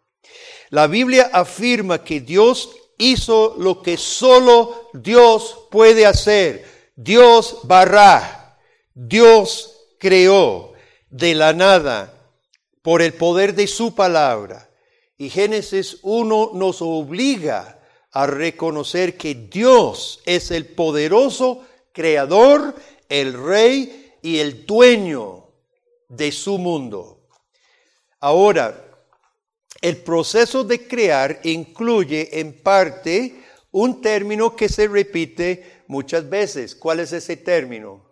La 0.70 0.88
Biblia 0.88 1.30
afirma 1.32 2.02
que 2.02 2.20
Dios 2.20 2.70
hizo 2.98 3.54
lo 3.56 3.80
que 3.80 3.96
solo 3.96 4.90
Dios 4.92 5.56
puede 5.70 6.04
hacer. 6.04 6.66
Dios 6.96 7.60
barra, 7.62 8.58
Dios 8.92 9.72
creó 10.00 10.72
de 11.10 11.36
la 11.36 11.52
nada 11.52 12.12
por 12.82 13.02
el 13.02 13.14
poder 13.14 13.54
de 13.54 13.68
su 13.68 13.94
palabra. 13.94 14.68
Y 15.16 15.30
Génesis 15.30 15.98
1 16.02 16.50
nos 16.54 16.82
obliga 16.82 17.75
a 18.16 18.26
reconocer 18.26 19.18
que 19.18 19.34
Dios 19.34 20.22
es 20.24 20.50
el 20.50 20.64
poderoso 20.64 21.66
creador, 21.92 22.74
el 23.10 23.34
rey 23.34 24.14
y 24.22 24.38
el 24.38 24.64
dueño 24.64 25.50
de 26.08 26.32
su 26.32 26.56
mundo. 26.56 27.28
Ahora, 28.18 28.90
el 29.82 29.98
proceso 29.98 30.64
de 30.64 30.88
crear 30.88 31.40
incluye 31.44 32.40
en 32.40 32.58
parte 32.62 33.44
un 33.70 34.00
término 34.00 34.56
que 34.56 34.70
se 34.70 34.88
repite 34.88 35.82
muchas 35.86 36.26
veces. 36.26 36.74
¿Cuál 36.74 37.00
es 37.00 37.12
ese 37.12 37.36
término? 37.36 38.02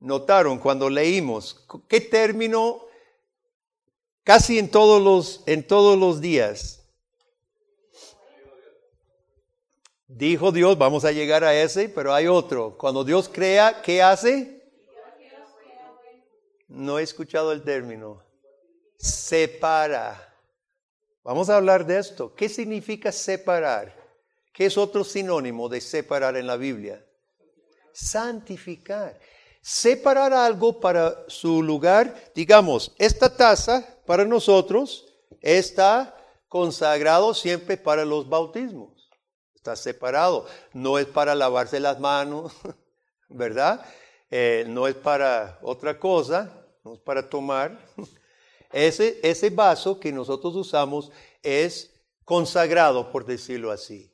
Notaron 0.00 0.58
cuando 0.58 0.90
leímos, 0.90 1.68
¿qué 1.86 2.00
término 2.00 2.82
casi 4.24 4.58
en 4.58 4.68
todos 4.68 5.00
los, 5.00 5.44
en 5.46 5.64
todos 5.64 5.96
los 5.96 6.20
días? 6.20 6.79
Dijo 10.12 10.50
Dios, 10.50 10.76
vamos 10.76 11.04
a 11.04 11.12
llegar 11.12 11.44
a 11.44 11.54
ese, 11.54 11.88
pero 11.88 12.12
hay 12.12 12.26
otro. 12.26 12.76
Cuando 12.76 13.04
Dios 13.04 13.30
crea, 13.32 13.80
¿qué 13.80 14.02
hace? 14.02 14.60
No 16.66 16.98
he 16.98 17.04
escuchado 17.04 17.52
el 17.52 17.62
término. 17.62 18.20
Separa. 18.98 20.34
Vamos 21.22 21.48
a 21.48 21.56
hablar 21.56 21.86
de 21.86 22.00
esto. 22.00 22.34
¿Qué 22.34 22.48
significa 22.48 23.12
separar? 23.12 23.94
¿Qué 24.52 24.66
es 24.66 24.76
otro 24.76 25.04
sinónimo 25.04 25.68
de 25.68 25.80
separar 25.80 26.36
en 26.36 26.48
la 26.48 26.56
Biblia? 26.56 27.06
Santificar. 27.92 29.16
Separar 29.62 30.32
algo 30.32 30.80
para 30.80 31.24
su 31.28 31.62
lugar. 31.62 32.32
Digamos, 32.34 32.92
esta 32.98 33.36
taza 33.36 33.86
para 34.06 34.24
nosotros 34.24 35.06
está 35.40 36.16
consagrado 36.48 37.32
siempre 37.32 37.76
para 37.76 38.04
los 38.04 38.28
bautismos. 38.28 38.99
Está 39.60 39.76
separado. 39.76 40.46
No 40.72 40.98
es 40.98 41.04
para 41.04 41.34
lavarse 41.34 41.80
las 41.80 42.00
manos, 42.00 42.50
¿verdad? 43.28 43.84
Eh, 44.30 44.64
no 44.66 44.88
es 44.88 44.94
para 44.94 45.58
otra 45.60 45.98
cosa, 45.98 46.64
no 46.82 46.94
es 46.94 47.00
para 47.00 47.28
tomar. 47.28 47.78
Ese, 48.72 49.18
ese 49.22 49.50
vaso 49.50 49.98
que 49.98 50.12
nosotros 50.12 50.54
usamos 50.54 51.10
es 51.42 51.90
consagrado, 52.24 53.10
por 53.10 53.26
decirlo 53.26 53.72
así. 53.72 54.10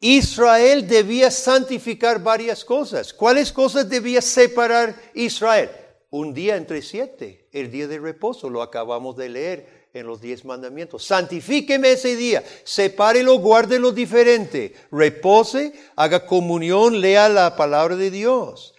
Israel 0.00 0.88
debía 0.88 1.30
santificar 1.30 2.22
varias 2.22 2.64
cosas. 2.64 3.12
¿Cuáles 3.12 3.52
cosas 3.52 3.86
debía 3.90 4.22
separar 4.22 4.96
Israel? 5.12 5.70
Un 6.08 6.32
día 6.32 6.56
entre 6.56 6.80
siete, 6.80 7.50
el 7.52 7.70
día 7.70 7.86
de 7.86 7.98
reposo, 7.98 8.48
lo 8.48 8.62
acabamos 8.62 9.14
de 9.16 9.28
leer 9.28 9.77
en 9.92 10.06
los 10.06 10.20
diez 10.20 10.44
mandamientos. 10.44 11.04
Santifíqueme 11.04 11.92
ese 11.92 12.16
día, 12.16 12.44
sepárelo, 12.64 13.38
guárdelo 13.38 13.92
diferente, 13.92 14.74
repose, 14.90 15.72
haga 15.96 16.26
comunión, 16.26 17.00
lea 17.00 17.28
la 17.28 17.56
palabra 17.56 17.96
de 17.96 18.10
Dios. 18.10 18.74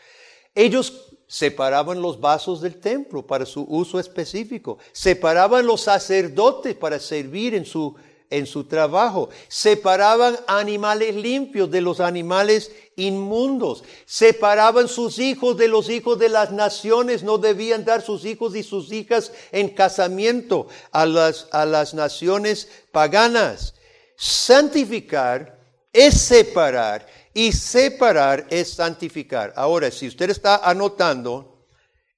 Ellos 0.55 1.09
separaban 1.27 2.01
los 2.01 2.19
vasos 2.19 2.59
del 2.59 2.79
templo 2.79 3.25
para 3.25 3.45
su 3.45 3.63
uso 3.63 3.99
específico, 3.99 4.79
separaban 4.91 5.65
los 5.65 5.81
sacerdotes 5.81 6.75
para 6.75 6.99
servir 6.99 7.53
en 7.53 7.65
su 7.65 7.95
en 8.29 8.45
su 8.45 8.65
trabajo, 8.65 9.29
separaban 9.47 10.37
animales 10.47 11.15
limpios 11.15 11.71
de 11.71 11.81
los 11.81 11.99
animales 11.99 12.71
inmundos, 12.95 13.83
separaban 14.05 14.87
sus 14.87 15.19
hijos 15.19 15.57
de 15.57 15.67
los 15.67 15.89
hijos 15.89 16.19
de 16.19 16.29
las 16.29 16.51
naciones, 16.51 17.23
no 17.23 17.37
debían 17.37 17.85
dar 17.85 18.01
sus 18.01 18.25
hijos 18.25 18.55
y 18.55 18.63
sus 18.63 18.91
hijas 18.91 19.31
en 19.51 19.69
casamiento 19.69 20.67
a 20.91 21.05
las, 21.05 21.47
a 21.51 21.65
las 21.65 21.93
naciones 21.93 22.69
paganas. 22.91 23.73
Santificar 24.15 25.57
es 25.91 26.21
separar 26.21 27.07
y 27.33 27.51
separar 27.51 28.45
es 28.49 28.73
santificar. 28.73 29.53
Ahora, 29.55 29.89
si 29.91 30.07
usted 30.07 30.29
está 30.29 30.57
anotando 30.57 31.65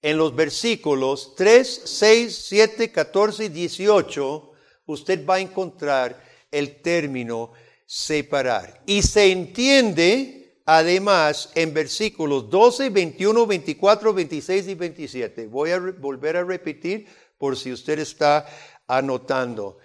en 0.01 0.17
los 0.17 0.35
versículos 0.35 1.35
3, 1.35 1.81
6, 1.85 2.45
7, 2.49 2.91
14 2.91 3.45
y 3.45 3.49
18, 3.49 4.50
usted 4.91 5.25
va 5.25 5.35
a 5.35 5.39
encontrar 5.39 6.21
el 6.51 6.81
término 6.81 7.51
separar. 7.85 8.81
Y 8.85 9.01
se 9.01 9.31
entiende 9.31 10.61
además 10.65 11.51
en 11.55 11.73
versículos 11.73 12.49
12, 12.49 12.89
21, 12.89 13.45
24, 13.45 14.13
26 14.13 14.67
y 14.67 14.75
27. 14.75 15.47
Voy 15.47 15.71
a 15.71 15.79
volver 15.79 16.37
a 16.37 16.43
repetir 16.43 17.07
por 17.37 17.57
si 17.57 17.71
usted 17.71 17.99
está 17.99 18.45
anotando. 18.87 19.79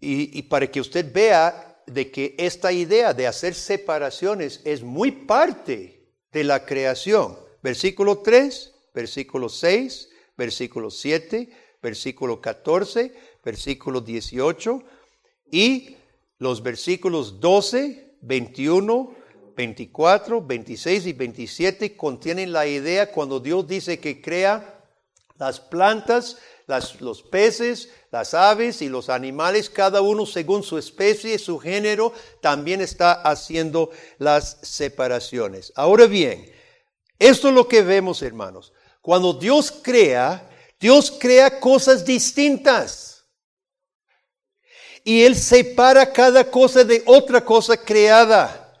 y, 0.00 0.42
para 0.42 0.70
que 0.70 0.80
usted 0.80 1.12
vea 1.12 1.82
de 1.86 2.10
que 2.10 2.34
esta 2.38 2.70
idea 2.72 3.12
de 3.12 3.26
hacer 3.26 3.54
separaciones 3.54 4.60
es 4.64 4.82
muy 4.82 5.10
parte 5.10 6.12
de 6.32 6.44
la 6.44 6.64
creación. 6.64 7.36
Versículo 7.62 8.18
3, 8.18 8.74
versículo 8.94 9.48
6, 9.48 10.08
versículo 10.36 10.90
7, 10.90 11.50
versículo 11.82 12.40
14, 12.40 13.12
versículo 13.48 14.02
18 14.02 14.82
y 15.50 15.96
los 16.38 16.62
versículos 16.62 17.40
12, 17.40 18.16
21, 18.20 19.14
24, 19.56 20.42
26 20.42 21.06
y 21.06 21.12
27 21.14 21.96
contienen 21.96 22.52
la 22.52 22.66
idea 22.66 23.10
cuando 23.10 23.40
Dios 23.40 23.66
dice 23.66 23.98
que 24.00 24.20
crea 24.20 24.84
las 25.38 25.60
plantas, 25.60 26.36
los 27.00 27.22
peces, 27.22 27.88
las 28.10 28.34
aves 28.34 28.82
y 28.82 28.90
los 28.90 29.08
animales, 29.08 29.70
cada 29.70 30.02
uno 30.02 30.26
según 30.26 30.62
su 30.62 30.76
especie, 30.76 31.38
su 31.38 31.58
género, 31.58 32.12
también 32.42 32.82
está 32.82 33.12
haciendo 33.12 33.90
las 34.18 34.58
separaciones. 34.60 35.72
Ahora 35.74 36.04
bien, 36.04 36.52
esto 37.18 37.48
es 37.48 37.54
lo 37.54 37.66
que 37.66 37.80
vemos, 37.80 38.20
hermanos. 38.20 38.74
Cuando 39.00 39.32
Dios 39.32 39.72
crea, 39.82 40.50
Dios 40.78 41.16
crea 41.18 41.58
cosas 41.60 42.04
distintas. 42.04 43.17
Y 45.04 45.22
Él 45.22 45.36
separa 45.36 46.12
cada 46.12 46.50
cosa 46.50 46.84
de 46.84 47.02
otra 47.06 47.44
cosa 47.44 47.76
creada. 47.76 48.80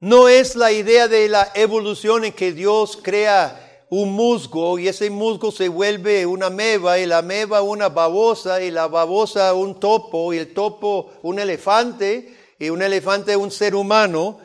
No 0.00 0.28
es 0.28 0.54
la 0.54 0.70
idea 0.70 1.08
de 1.08 1.28
la 1.28 1.50
evolución 1.54 2.24
en 2.24 2.32
que 2.32 2.52
Dios 2.52 2.98
crea 3.02 3.64
un 3.90 4.12
musgo 4.12 4.78
y 4.78 4.86
ese 4.86 5.10
musgo 5.10 5.50
se 5.50 5.68
vuelve 5.68 6.26
una 6.26 6.50
meba 6.50 6.98
y 6.98 7.06
la 7.06 7.22
meba 7.22 7.62
una 7.62 7.88
babosa 7.88 8.62
y 8.62 8.70
la 8.70 8.86
babosa 8.86 9.54
un 9.54 9.80
topo 9.80 10.32
y 10.34 10.38
el 10.38 10.52
topo 10.52 11.10
un 11.22 11.38
elefante 11.38 12.36
y 12.58 12.70
un 12.70 12.82
elefante 12.82 13.36
un 13.36 13.50
ser 13.50 13.74
humano, 13.74 14.40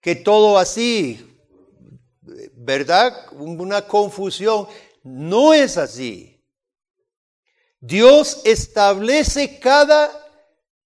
que 0.00 0.14
todo 0.16 0.58
así, 0.58 1.34
¿verdad? 2.54 3.26
Una 3.32 3.82
confusión. 3.86 4.66
No 5.02 5.54
es 5.54 5.78
así. 5.78 6.33
Dios 7.86 8.40
establece 8.44 9.58
cada 9.58 10.10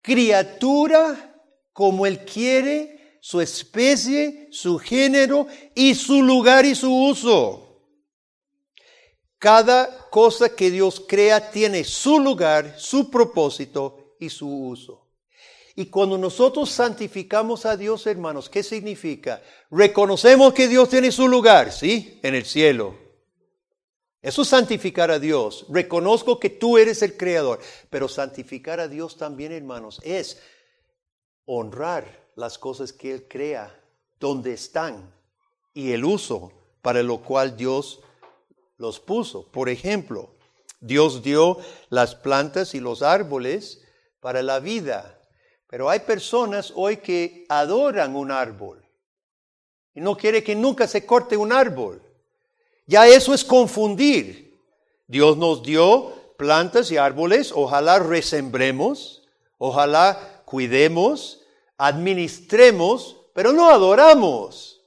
criatura 0.03 1.33
como 1.73 2.05
Él 2.07 2.25
quiere 2.25 3.21
su 3.21 3.41
especie, 3.41 4.49
su 4.51 4.81
género 4.81 5.47
y 5.77 5.95
su 5.95 6.21
lugar 6.25 6.67
y 6.67 6.75
su 6.75 6.93
uso. 6.93 7.85
Cada 9.39 10.09
cosa 10.11 10.57
que 10.57 10.73
Dios 10.73 11.05
crea 11.07 11.53
tiene 11.53 11.85
su 11.85 12.19
lugar, 12.19 12.75
su 12.79 13.09
propósito 13.09 14.17
y 14.19 14.29
su 14.29 14.49
uso. 14.49 15.07
Y 15.77 15.87
cuando 15.87 16.19
nosotros 16.19 16.69
santificamos 16.69 17.65
a 17.65 17.77
Dios, 17.77 18.09
hermanos, 18.09 18.49
¿qué 18.49 18.65
significa? 18.65 19.41
Reconocemos 19.71 20.53
que 20.53 20.67
Dios 20.67 20.89
tiene 20.89 21.13
su 21.13 21.29
lugar, 21.29 21.71
¿sí? 21.71 22.19
En 22.25 22.35
el 22.35 22.45
cielo. 22.45 23.08
Eso 24.21 24.43
es 24.43 24.49
santificar 24.49 25.11
a 25.11 25.19
Dios. 25.19 25.67
Reconozco 25.69 26.41
que 26.41 26.51
tú 26.51 26.77
eres 26.79 27.03
el 27.03 27.17
creador. 27.17 27.61
Pero 27.91 28.09
santificar 28.09 28.81
a 28.81 28.89
Dios 28.89 29.17
también, 29.17 29.53
hermanos, 29.53 30.01
es 30.03 30.41
honrar 31.45 32.29
las 32.35 32.59
cosas 32.59 32.93
que 32.93 33.13
Él 33.13 33.27
crea, 33.29 33.75
donde 34.19 34.53
están 34.53 35.15
y 35.73 35.93
el 35.93 36.05
uso 36.05 36.53
para 36.83 37.03
lo 37.03 37.23
cual 37.23 37.57
Dios 37.57 38.01
los 38.79 38.99
puso. 38.99 39.51
Por 39.51 39.69
ejemplo, 39.69 40.35
Dios 40.81 41.23
dio 41.23 41.59
las 41.89 42.15
plantas 42.15 42.75
y 42.75 42.81
los 42.81 43.03
árboles 43.03 43.85
para 44.21 44.43
la 44.43 44.59
vida, 44.61 45.21
pero 45.69 45.89
hay 45.89 46.01
personas 46.01 46.73
hoy 46.75 46.97
que 46.97 47.47
adoran 47.49 48.17
un 48.17 48.31
árbol 48.31 48.85
y 49.95 50.01
no 50.01 50.17
quiere 50.17 50.43
que 50.43 50.55
nunca 50.55 50.87
se 50.87 51.05
corte 51.05 51.37
un 51.37 51.53
árbol. 51.53 52.03
Ya 52.89 53.07
eso 53.07 53.35
es 53.35 53.45
confundir. 53.45 54.59
Dios 55.07 55.37
nos 55.37 55.63
dio 55.63 56.15
plantas 56.39 56.91
y 56.91 56.97
árboles, 56.97 57.53
ojalá 57.55 57.99
resembremos, 57.99 59.29
ojalá 59.59 60.43
cuidemos, 60.47 61.43
administremos, 61.77 63.17
pero 63.35 63.53
no 63.53 63.69
adoramos. 63.69 64.81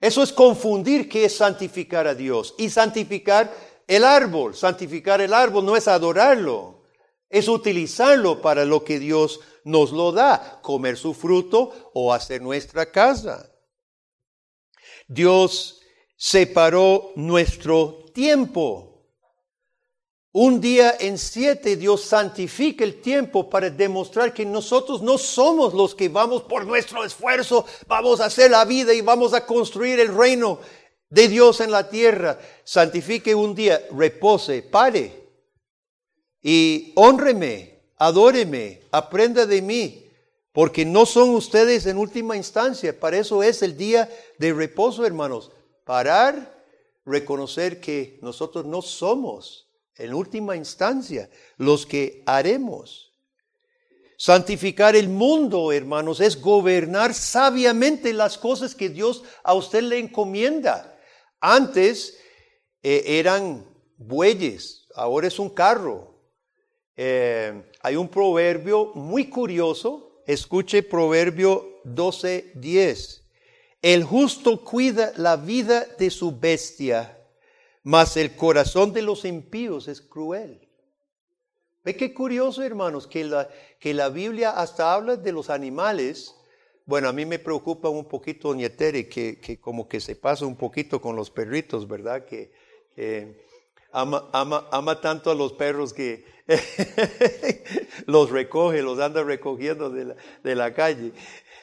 Eso 0.00 0.24
es 0.24 0.32
confundir 0.32 1.08
qué 1.08 1.26
es 1.26 1.36
santificar 1.36 2.08
a 2.08 2.14
Dios 2.16 2.56
y 2.58 2.68
santificar 2.70 3.54
el 3.86 4.02
árbol. 4.02 4.56
Santificar 4.56 5.20
el 5.20 5.32
árbol 5.32 5.64
no 5.64 5.76
es 5.76 5.86
adorarlo, 5.86 6.82
es 7.30 7.46
utilizarlo 7.46 8.42
para 8.42 8.64
lo 8.64 8.82
que 8.82 8.98
Dios 8.98 9.38
nos 9.62 9.92
lo 9.92 10.10
da, 10.10 10.58
comer 10.60 10.96
su 10.96 11.14
fruto 11.14 11.92
o 11.94 12.12
hacer 12.12 12.42
nuestra 12.42 12.90
casa. 12.90 13.48
Dios 15.06 15.81
separó 16.22 17.10
nuestro 17.16 18.04
tiempo 18.14 18.92
un 20.30 20.60
día 20.60 20.94
en 21.00 21.18
siete 21.18 21.74
Dios 21.74 22.02
santifica 22.04 22.84
el 22.84 23.00
tiempo 23.00 23.50
para 23.50 23.68
demostrar 23.70 24.32
que 24.32 24.46
nosotros 24.46 25.02
no 25.02 25.18
somos 25.18 25.74
los 25.74 25.96
que 25.96 26.08
vamos 26.08 26.44
por 26.44 26.64
nuestro 26.64 27.04
esfuerzo, 27.04 27.66
vamos 27.88 28.20
a 28.20 28.26
hacer 28.26 28.52
la 28.52 28.64
vida 28.64 28.94
y 28.94 29.00
vamos 29.00 29.34
a 29.34 29.44
construir 29.44 29.98
el 29.98 30.14
reino 30.14 30.60
de 31.10 31.26
Dios 31.26 31.60
en 31.60 31.72
la 31.72 31.90
tierra. 31.90 32.38
Santifique 32.62 33.34
un 33.34 33.56
día, 33.56 33.82
repose, 33.90 34.62
pare 34.62 35.28
y 36.40 36.92
honreme, 36.94 37.80
adóreme, 37.98 38.82
aprenda 38.92 39.44
de 39.44 39.60
mí, 39.60 40.06
porque 40.52 40.84
no 40.84 41.04
son 41.04 41.30
ustedes 41.30 41.84
en 41.86 41.98
última 41.98 42.36
instancia. 42.36 42.98
Para 42.98 43.18
eso 43.18 43.42
es 43.42 43.60
el 43.62 43.76
día 43.76 44.08
de 44.38 44.52
reposo, 44.52 45.04
hermanos. 45.04 45.50
Parar, 45.84 46.64
reconocer 47.04 47.80
que 47.80 48.18
nosotros 48.22 48.64
no 48.64 48.82
somos 48.82 49.68
en 49.96 50.14
última 50.14 50.56
instancia, 50.56 51.28
los 51.56 51.86
que 51.86 52.22
haremos. 52.26 53.12
Santificar 54.16 54.94
el 54.94 55.08
mundo, 55.08 55.72
hermanos, 55.72 56.20
es 56.20 56.40
gobernar 56.40 57.12
sabiamente 57.12 58.12
las 58.12 58.38
cosas 58.38 58.74
que 58.74 58.88
Dios 58.88 59.24
a 59.42 59.54
usted 59.54 59.82
le 59.82 59.98
encomienda. 59.98 60.96
Antes 61.40 62.18
eh, 62.82 63.02
eran 63.04 63.66
bueyes, 63.96 64.86
ahora 64.94 65.26
es 65.26 65.38
un 65.38 65.50
carro. 65.50 66.14
Eh, 66.96 67.62
hay 67.80 67.96
un 67.96 68.08
proverbio 68.08 68.92
muy 68.94 69.28
curioso, 69.28 70.22
escuche 70.26 70.82
proverbio 70.82 71.80
12:10. 71.84 73.21
El 73.82 74.04
justo 74.04 74.64
cuida 74.64 75.12
la 75.16 75.36
vida 75.36 75.86
de 75.98 76.08
su 76.10 76.38
bestia 76.38 77.18
mas 77.82 78.16
el 78.16 78.36
corazón 78.36 78.92
de 78.92 79.02
los 79.02 79.24
impíos 79.24 79.88
es 79.88 80.00
cruel. 80.00 80.68
Ve 81.84 81.96
qué 81.96 82.14
curioso, 82.14 82.62
hermanos, 82.62 83.08
que 83.08 83.24
la, 83.24 83.48
que 83.80 83.92
la 83.92 84.08
Biblia 84.08 84.50
hasta 84.50 84.94
habla 84.94 85.16
de 85.16 85.32
los 85.32 85.50
animales. 85.50 86.34
Bueno, 86.86 87.08
a 87.08 87.12
mí 87.12 87.26
me 87.26 87.40
preocupa 87.40 87.88
un 87.88 88.04
poquito, 88.04 88.48
doña 88.48 88.68
Tere, 88.68 89.08
que, 89.08 89.40
que 89.40 89.58
como 89.60 89.88
que 89.88 90.00
se 90.00 90.14
pasa 90.14 90.46
un 90.46 90.56
poquito 90.56 91.00
con 91.00 91.16
los 91.16 91.30
perritos, 91.30 91.88
¿verdad? 91.88 92.24
Que 92.24 92.52
ama, 93.90 94.28
ama, 94.32 94.68
ama 94.70 95.00
tanto 95.00 95.30
a 95.30 95.34
los 95.34 95.52
perros 95.54 95.92
que 95.92 96.24
los 98.06 98.30
recoge, 98.30 98.82
los 98.82 99.00
anda 99.00 99.24
recogiendo 99.24 99.90
de 99.90 100.04
la, 100.04 100.16
de 100.44 100.54
la 100.54 100.72
calle. 100.72 101.12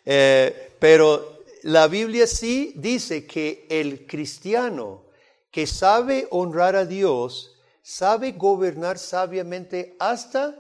Eh, 0.06 0.74
pero 0.80 1.39
la 1.64 1.88
Biblia 1.88 2.28
sí 2.28 2.74
dice 2.76 3.26
que 3.26 3.68
el 3.70 4.06
cristiano, 4.06 5.06
que 5.52 5.68
sabe 5.68 6.28
honrar 6.32 6.76
a 6.76 6.86
Dios, 6.86 7.58
sabe 7.82 8.34
gobernar 8.34 8.98
sabiamente 8.98 9.96
hasta 10.00 10.56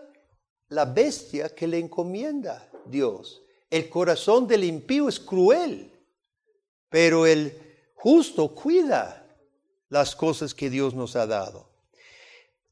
la 0.70 0.86
bestia 0.86 1.50
que 1.50 1.68
le 1.68 1.80
encomienda 1.80 2.70
Dios. 2.86 3.42
El 3.70 3.90
corazón 3.90 4.48
del 4.48 4.64
impío 4.64 5.08
es 5.08 5.20
cruel, 5.20 5.92
pero 6.90 7.26
el 7.26 7.54
justo 7.96 8.54
cuida 8.56 9.28
las 9.90 10.16
cosas 10.16 10.54
que 10.54 10.70
Dios 10.70 10.94
nos 10.94 11.16
ha 11.16 11.28
dado. 11.28 11.70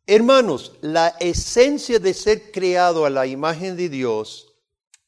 Hermanos, 0.06 0.74
la 0.82 1.10
esencia 1.20 2.00
de 2.00 2.14
ser 2.14 2.52
creado 2.52 3.06
a 3.06 3.10
la 3.10 3.28
imagen 3.28 3.76
de 3.76 3.90
Dios 3.90 4.56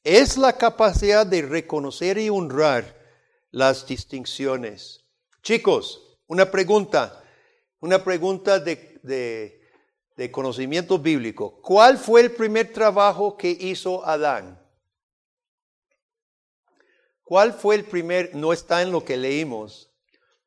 es 0.03 0.37
la 0.37 0.57
capacidad 0.57 1.25
de 1.25 1.41
reconocer 1.41 2.17
y 2.17 2.29
honrar 2.29 2.98
las 3.51 3.85
distinciones. 3.87 5.05
Chicos, 5.41 6.17
una 6.27 6.51
pregunta, 6.51 7.23
una 7.79 8.03
pregunta 8.03 8.59
de, 8.59 9.59
conocimiento 10.31 10.99
bíblico. 10.99 11.61
¿Cuál 11.61 11.97
fue 11.97 12.21
el 12.21 12.31
primer 12.31 12.73
trabajo 12.73 13.37
que 13.37 13.49
hizo 13.49 14.05
Adán? 14.05 14.61
¿Cuál 17.23 17.53
fue 17.53 17.75
el 17.75 17.85
primer? 17.85 18.35
No 18.35 18.51
está 18.51 18.81
en 18.81 18.91
lo 18.91 19.05
que 19.05 19.15
leímos, 19.15 19.91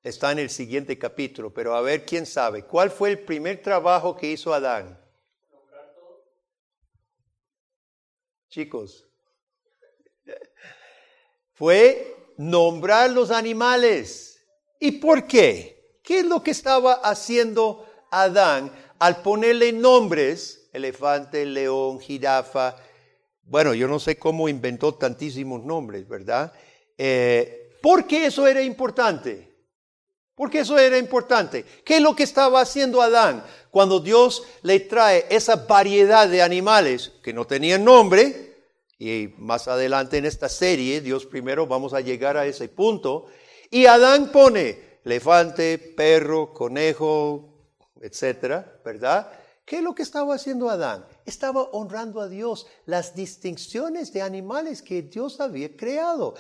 está 0.03 0.33
en 0.33 0.41
el 0.41 0.51
siguiente 0.51 0.99
capítulo, 0.99 1.55
pero 1.55 1.75
a 1.75 1.81
ver 1.81 2.05
quién 2.05 2.27
sabe. 2.27 2.65
¿Cuál 2.65 2.91
fue 2.91 3.11
el 3.11 3.21
primer 3.21 3.63
trabajo 3.63 4.17
que 4.17 4.31
hizo 4.31 4.53
Adán? 4.53 4.99
chicos? 8.53 9.09
Fue 11.55 12.15
nombrar 12.37 13.11
los 13.11 13.31
animales. 13.31 14.41
¿Y 14.81 14.93
por 14.93 15.27
qué? 15.27 15.99
¿Qué 16.03 16.21
es 16.21 16.25
lo 16.27 16.43
que 16.43 16.51
estaba 16.51 16.95
haciendo 16.95 17.87
Adán 18.11 18.73
al 18.99 19.23
ponerle 19.23 19.73
nombres? 19.73 20.69
Elefante, 20.73 21.47
león, 21.47 22.01
jirafa. 22.01 22.77
Bueno, 23.45 23.75
yo 23.75 23.87
no 23.89 23.99
sé 23.99 24.17
cómo 24.17 24.49
inventó 24.49 24.95
tantísimos 24.95 25.63
nombres, 25.65 26.09
¿verdad? 26.09 26.53
Eh, 26.99 27.79
¿Por 27.83 28.07
qué 28.07 28.27
eso 28.27 28.47
era 28.47 28.63
importante? 28.63 29.53
Porque 30.35 30.61
eso 30.61 30.79
era 30.79 30.97
importante. 30.99 31.65
¿Qué 31.85 31.97
es 31.97 32.03
lo 32.03 32.17
que 32.17 32.23
estaba 32.23 32.61
haciendo 32.61 33.03
Adán 33.03 33.45
cuando 33.71 34.01
Dios 34.01 34.43
le 34.63 34.81
trae 34.81 35.27
esa 35.29 35.57
variedad 35.57 36.29
de 36.29 36.43
animales 36.43 37.13
que 37.23 37.33
no 37.33 37.45
tenían 37.45 37.85
nombre? 37.85 38.52
Y 39.05 39.35
más 39.37 39.67
adelante 39.67 40.19
en 40.19 40.27
esta 40.27 40.49
serie, 40.49 41.01
Dios 41.01 41.27
primero, 41.27 41.67
vamos 41.67 41.93
a 41.93 42.01
llegar 42.01 42.37
a 42.37 42.47
ese 42.47 42.69
punto. 42.69 43.27
Y 43.69 43.87
Adán 43.87 44.31
pone 44.31 45.01
elefante, 45.05 45.77
perro, 45.77 46.55
conejo, 46.55 47.49
etcétera, 48.01 48.81
¿verdad? 48.85 49.29
¿Qué 49.65 49.79
es 49.79 49.83
lo 49.83 49.93
que 49.93 50.05
estaba 50.05 50.37
haciendo 50.37 50.71
Adán? 50.71 51.05
Estaba 51.27 51.63
honrando 51.73 52.21
a 52.21 52.29
Dios 52.29 52.69
las 52.87 53.17
distinciones 53.17 54.13
de 54.13 54.23
animales 54.23 54.83
que 54.83 55.03
Dios 55.03 55.41
había 55.41 55.77
creado. 55.77 56.37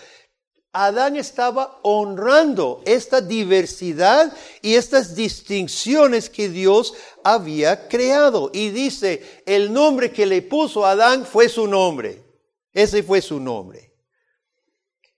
Adán 0.71 1.17
estaba 1.17 1.81
honrando 1.83 2.81
esta 2.87 3.21
diversidad 3.21 4.33
y 4.61 4.77
estas 4.77 5.17
distinciones 5.17 6.31
que 6.31 6.49
Dios 6.49 6.95
había 7.25 7.89
creado. 7.89 8.53
Y 8.55 8.71
dice, 8.71 9.43
el 9.47 9.73
nombre 9.73 10.13
que 10.13 10.27
le 10.27 10.43
puso 10.43 10.87
Adán 10.87 11.27
fue 11.27 11.49
su 11.49 11.67
nombre. 11.67 12.31
Ese 12.73 13.03
fue 13.03 13.21
su 13.21 13.39
nombre. 13.39 13.93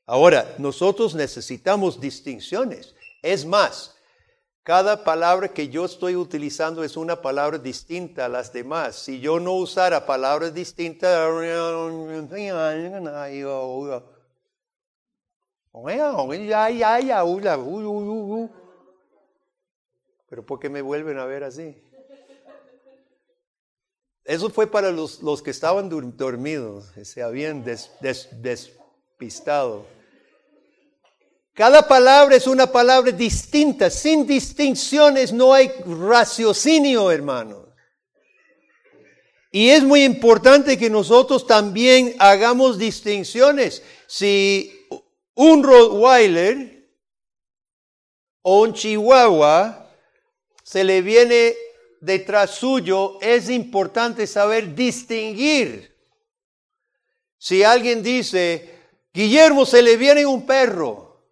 Ahora, 0.07 0.55
nosotros 0.59 1.15
necesitamos 1.15 2.01
distinciones. 2.01 2.95
Es 3.23 3.47
más, 3.47 3.95
cada 4.63 5.05
palabra 5.05 5.49
que 5.49 5.69
yo 5.69 5.85
estoy 5.85 6.17
utilizando 6.17 6.85
es 6.85 6.97
una 6.97 7.21
palabra 7.21 7.59
distinta 7.59 8.25
a 8.25 8.29
las 8.29 8.53
demás. 8.53 8.97
Si 8.97 9.21
yo 9.21 9.39
no 9.39 9.53
usara 9.53 10.07
palabras 10.07 10.53
distintas, 10.53 11.31
pero 20.29 20.47
¿por 20.47 20.59
qué 20.59 20.69
me 20.69 20.83
vuelven 20.83 21.19
a 21.19 21.25
ver 21.27 21.45
así? 21.45 21.77
Eso 24.25 24.49
fue 24.49 24.67
para 24.67 24.91
los, 24.91 25.23
los 25.23 25.43
que 25.43 25.51
estaban 25.51 25.91
dormidos, 26.17 26.87
se 27.03 27.23
habían 27.23 27.63
despistado. 27.63 29.87
Cada 31.53 31.87
palabra 31.87 32.35
es 32.35 32.47
una 32.47 32.67
palabra 32.67 33.13
distinta, 33.13 33.91
sin 33.91 34.27
distinciones 34.27 35.33
no 35.33 35.53
hay 35.53 35.71
raciocinio, 35.87 37.11
hermanos. 37.11 37.69
Y 39.53 39.69
es 39.69 39.85
muy 39.85 40.03
importante 40.03 40.77
que 40.77 40.91
nosotros 40.91 41.47
también 41.47 42.17
hagamos 42.19 42.77
distinciones. 42.77 43.85
Si 44.09 44.89
un 45.35 45.63
Rottweiler 45.63 46.89
o 48.43 48.63
un 48.63 48.75
Chihuahua 48.75 49.93
se 50.65 50.83
le 50.83 51.03
viene 51.03 51.55
detrás 52.05 52.51
suyo, 52.51 53.19
es 53.21 53.49
importante 53.49 54.27
saber 54.27 54.75
distinguir. 54.75 55.95
Si 57.39 57.63
alguien 57.63 58.03
dice, 58.03 58.71
Guillermo, 59.13 59.67
se 59.67 59.83
le 59.83 59.97
viene 59.97 60.25
un 60.27 60.47
perro, 60.47 61.23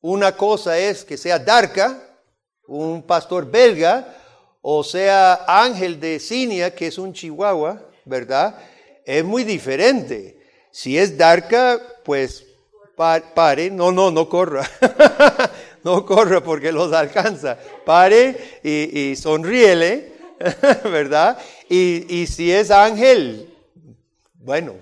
una 0.00 0.36
cosa 0.36 0.78
es 0.78 1.04
que 1.04 1.16
sea 1.16 1.38
Darka, 1.38 2.18
un 2.66 3.02
pastor 3.02 3.50
belga, 3.50 4.16
o 4.60 4.84
sea 4.84 5.44
Ángel 5.46 5.98
de 5.98 6.18
Cinia, 6.18 6.74
que 6.74 6.88
es 6.88 6.98
un 6.98 7.12
chihuahua, 7.12 7.82
¿verdad? 8.04 8.58
Es 9.04 9.24
muy 9.24 9.44
diferente. 9.44 10.40
Si 10.70 10.98
es 10.98 11.16
Darka, 11.16 11.80
pues 12.04 12.44
pare, 12.96 13.70
no, 13.70 13.90
no, 13.92 14.10
no 14.10 14.28
corra, 14.28 14.68
no 15.84 16.04
corra 16.04 16.42
porque 16.42 16.72
los 16.72 16.92
alcanza, 16.92 17.58
pare 17.84 18.60
y, 18.62 19.14
sonríele, 19.16 20.12
¿verdad? 20.84 21.38
Y, 21.68 22.22
y 22.22 22.26
si 22.26 22.50
es 22.50 22.70
ángel, 22.70 23.54
bueno, 24.34 24.74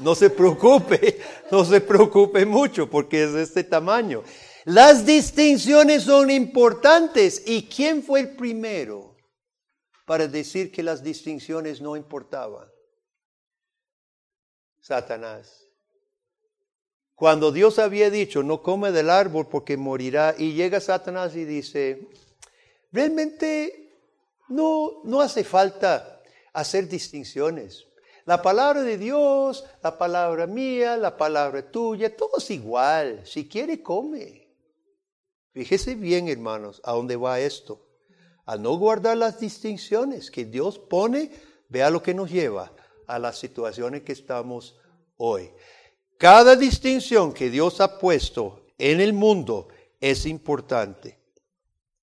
no 0.00 0.14
se 0.14 0.30
preocupe, 0.30 1.20
no 1.50 1.64
se 1.64 1.80
preocupe 1.80 2.44
mucho 2.46 2.88
porque 2.88 3.24
es 3.24 3.32
de 3.32 3.42
este 3.42 3.64
tamaño. 3.64 4.22
Las 4.64 5.06
distinciones 5.06 6.04
son 6.04 6.30
importantes. 6.30 7.42
¿Y 7.46 7.66
quién 7.66 8.02
fue 8.02 8.20
el 8.20 8.36
primero 8.36 9.16
para 10.04 10.28
decir 10.28 10.70
que 10.70 10.82
las 10.82 11.02
distinciones 11.02 11.80
no 11.80 11.96
importaban? 11.96 12.68
Satanás. 14.80 15.69
Cuando 17.20 17.52
Dios 17.52 17.78
había 17.78 18.08
dicho, 18.08 18.42
no 18.42 18.62
come 18.62 18.92
del 18.92 19.10
árbol 19.10 19.46
porque 19.46 19.76
morirá, 19.76 20.34
y 20.38 20.54
llega 20.54 20.80
Satanás 20.80 21.36
y 21.36 21.44
dice, 21.44 22.08
realmente 22.92 23.92
no, 24.48 25.02
no 25.04 25.20
hace 25.20 25.44
falta 25.44 26.22
hacer 26.54 26.88
distinciones. 26.88 27.86
La 28.24 28.40
palabra 28.40 28.80
de 28.80 28.96
Dios, 28.96 29.66
la 29.82 29.98
palabra 29.98 30.46
mía, 30.46 30.96
la 30.96 31.14
palabra 31.18 31.70
tuya, 31.70 32.16
todo 32.16 32.38
es 32.38 32.50
igual. 32.50 33.20
Si 33.26 33.46
quiere, 33.46 33.82
come. 33.82 34.48
Fíjese 35.52 35.96
bien, 35.96 36.26
hermanos, 36.26 36.80
a 36.84 36.92
dónde 36.92 37.16
va 37.16 37.38
esto. 37.38 37.86
A 38.46 38.56
no 38.56 38.78
guardar 38.78 39.18
las 39.18 39.38
distinciones 39.38 40.30
que 40.30 40.46
Dios 40.46 40.78
pone, 40.78 41.30
vea 41.68 41.90
lo 41.90 42.02
que 42.02 42.14
nos 42.14 42.30
lleva 42.30 42.72
a 43.06 43.18
las 43.18 43.38
situaciones 43.38 44.04
que 44.04 44.12
estamos 44.12 44.80
hoy. 45.18 45.50
Cada 46.20 46.54
distinción 46.54 47.32
que 47.32 47.48
Dios 47.48 47.80
ha 47.80 47.98
puesto 47.98 48.66
en 48.76 49.00
el 49.00 49.14
mundo 49.14 49.68
es 50.02 50.26
importante. 50.26 51.18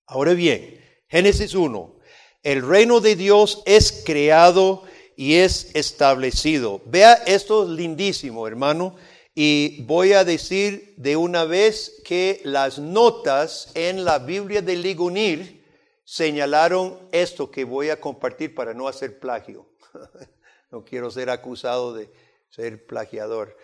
Ahora 0.08 0.34
bien, 0.34 0.84
Génesis 1.08 1.54
1, 1.54 2.00
el 2.42 2.68
reino 2.68 3.00
de 3.00 3.16
Dios 3.16 3.62
es 3.68 4.02
creado 4.04 4.82
y 5.16 5.36
es 5.36 5.70
establecido. 5.76 6.82
Vea 6.86 7.14
esto 7.28 7.70
lindísimo, 7.70 8.48
hermano, 8.48 8.96
y 9.36 9.84
voy 9.84 10.14
a 10.14 10.24
decir 10.24 10.96
de 10.98 11.16
una 11.16 11.44
vez 11.44 12.02
que 12.04 12.42
las 12.44 12.80
notas 12.80 13.70
en 13.76 14.04
la 14.04 14.18
Biblia 14.18 14.64
de 14.64 14.78
Ligunir 14.78 15.64
señalaron 16.06 16.98
esto 17.12 17.52
que 17.52 17.66
voy 17.66 17.92
a 17.92 18.02
compartir 18.02 18.56
para 18.56 18.74
no 18.74 18.88
hacer 18.88 19.20
plagio. 19.20 19.68
no 20.72 20.84
quiero 20.84 21.12
ser 21.12 21.30
acusado 21.30 21.94
de 21.94 22.10
ser 22.50 22.84
plagiador. 22.88 23.56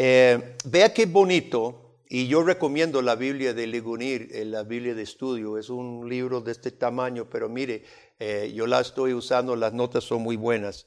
Eh, 0.00 0.54
vea 0.64 0.94
qué 0.94 1.06
bonito, 1.06 2.04
y 2.08 2.28
yo 2.28 2.44
recomiendo 2.44 3.02
la 3.02 3.16
Biblia 3.16 3.52
de 3.52 3.66
Ligunir, 3.66 4.28
eh, 4.30 4.44
la 4.44 4.62
Biblia 4.62 4.94
de 4.94 5.02
estudio, 5.02 5.58
es 5.58 5.70
un 5.70 6.08
libro 6.08 6.40
de 6.40 6.52
este 6.52 6.70
tamaño, 6.70 7.28
pero 7.28 7.48
mire, 7.48 7.82
eh, 8.20 8.52
yo 8.54 8.68
la 8.68 8.78
estoy 8.78 9.12
usando, 9.12 9.56
las 9.56 9.72
notas 9.72 10.04
son 10.04 10.22
muy 10.22 10.36
buenas. 10.36 10.86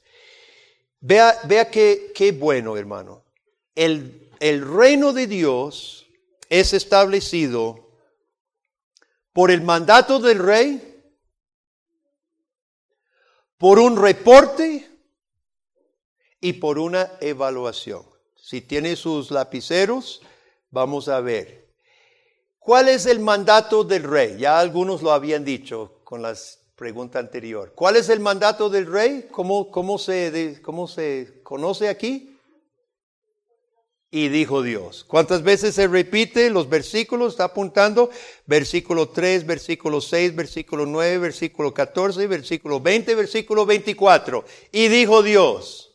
Vea, 1.00 1.38
vea 1.44 1.70
qué, 1.70 2.10
qué 2.14 2.32
bueno, 2.32 2.78
hermano. 2.78 3.22
El, 3.74 4.30
el 4.40 4.66
reino 4.66 5.12
de 5.12 5.26
Dios 5.26 6.06
es 6.48 6.72
establecido 6.72 7.90
por 9.34 9.50
el 9.50 9.60
mandato 9.60 10.20
del 10.20 10.38
rey, 10.38 11.04
por 13.58 13.78
un 13.78 14.00
reporte 14.00 14.88
y 16.40 16.54
por 16.54 16.78
una 16.78 17.12
evaluación. 17.20 18.11
Si 18.52 18.60
tiene 18.60 18.96
sus 18.96 19.30
lapiceros, 19.30 20.20
vamos 20.70 21.08
a 21.08 21.20
ver. 21.20 21.70
¿Cuál 22.58 22.90
es 22.90 23.06
el 23.06 23.18
mandato 23.18 23.82
del 23.82 24.02
rey? 24.02 24.36
Ya 24.36 24.58
algunos 24.58 25.00
lo 25.00 25.10
habían 25.10 25.42
dicho 25.42 26.02
con 26.04 26.20
la 26.20 26.36
pregunta 26.76 27.18
anterior. 27.18 27.72
¿Cuál 27.74 27.96
es 27.96 28.10
el 28.10 28.20
mandato 28.20 28.68
del 28.68 28.92
rey? 28.92 29.26
¿Cómo, 29.32 29.70
cómo, 29.70 29.96
se, 29.96 30.60
cómo 30.60 30.86
se 30.86 31.40
conoce 31.42 31.88
aquí? 31.88 32.38
Y 34.10 34.28
dijo 34.28 34.60
Dios. 34.60 35.02
¿Cuántas 35.08 35.42
veces 35.42 35.74
se 35.74 35.88
repite 35.88 36.50
los 36.50 36.68
versículos? 36.68 37.32
Está 37.32 37.44
apuntando 37.44 38.10
versículo 38.44 39.08
3, 39.08 39.46
versículo 39.46 40.02
6, 40.02 40.36
versículo 40.36 40.84
9, 40.84 41.16
versículo 41.16 41.72
14, 41.72 42.26
versículo 42.26 42.80
20, 42.80 43.14
versículo 43.14 43.64
24. 43.64 44.44
Y 44.72 44.88
dijo 44.88 45.22
Dios. 45.22 45.91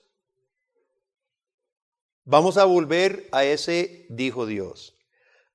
Vamos 2.29 2.57
a 2.57 2.65
volver 2.65 3.29
a 3.31 3.45
ese, 3.45 4.05
dijo 4.09 4.45
Dios. 4.45 4.93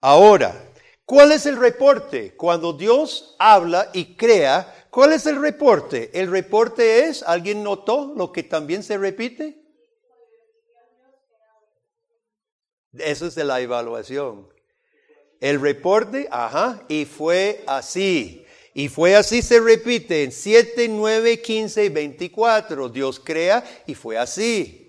Ahora, 0.01 0.73
¿cuál 1.05 1.33
es 1.33 1.45
el 1.45 1.59
reporte? 1.59 2.35
Cuando 2.35 2.73
Dios 2.73 3.37
habla 3.39 3.91
y 3.93 4.17
crea, 4.17 4.87
¿cuál 4.89 5.13
es 5.13 5.27
el 5.27 5.39
reporte? 5.39 6.11
El 6.15 6.31
reporte 6.31 7.05
es, 7.05 7.23
¿alguien 7.25 7.63
notó 7.63 8.15
lo 8.17 8.33
que 8.33 8.43
también 8.43 8.83
se 8.83 8.97
repite? 8.97 9.63
Eso 12.95 13.27
es 13.27 13.35
de 13.35 13.45
la 13.45 13.61
evaluación. 13.61 14.49
El 15.41 15.61
reporte, 15.61 16.27
ajá, 16.31 16.87
y 16.89 17.05
fue 17.05 17.65
así. 17.67 18.47
Y 18.73 18.89
fue 18.89 19.15
así, 19.15 19.43
se 19.43 19.61
repite 19.61 20.25
en 20.25 20.33
7, 20.33 20.89
9, 20.89 21.43
15 21.43 21.85
y 21.85 21.89
24. 21.91 22.89
Dios 22.89 23.21
crea 23.21 23.63
y 23.87 23.95
fue 23.95 24.17
así. 24.17 24.82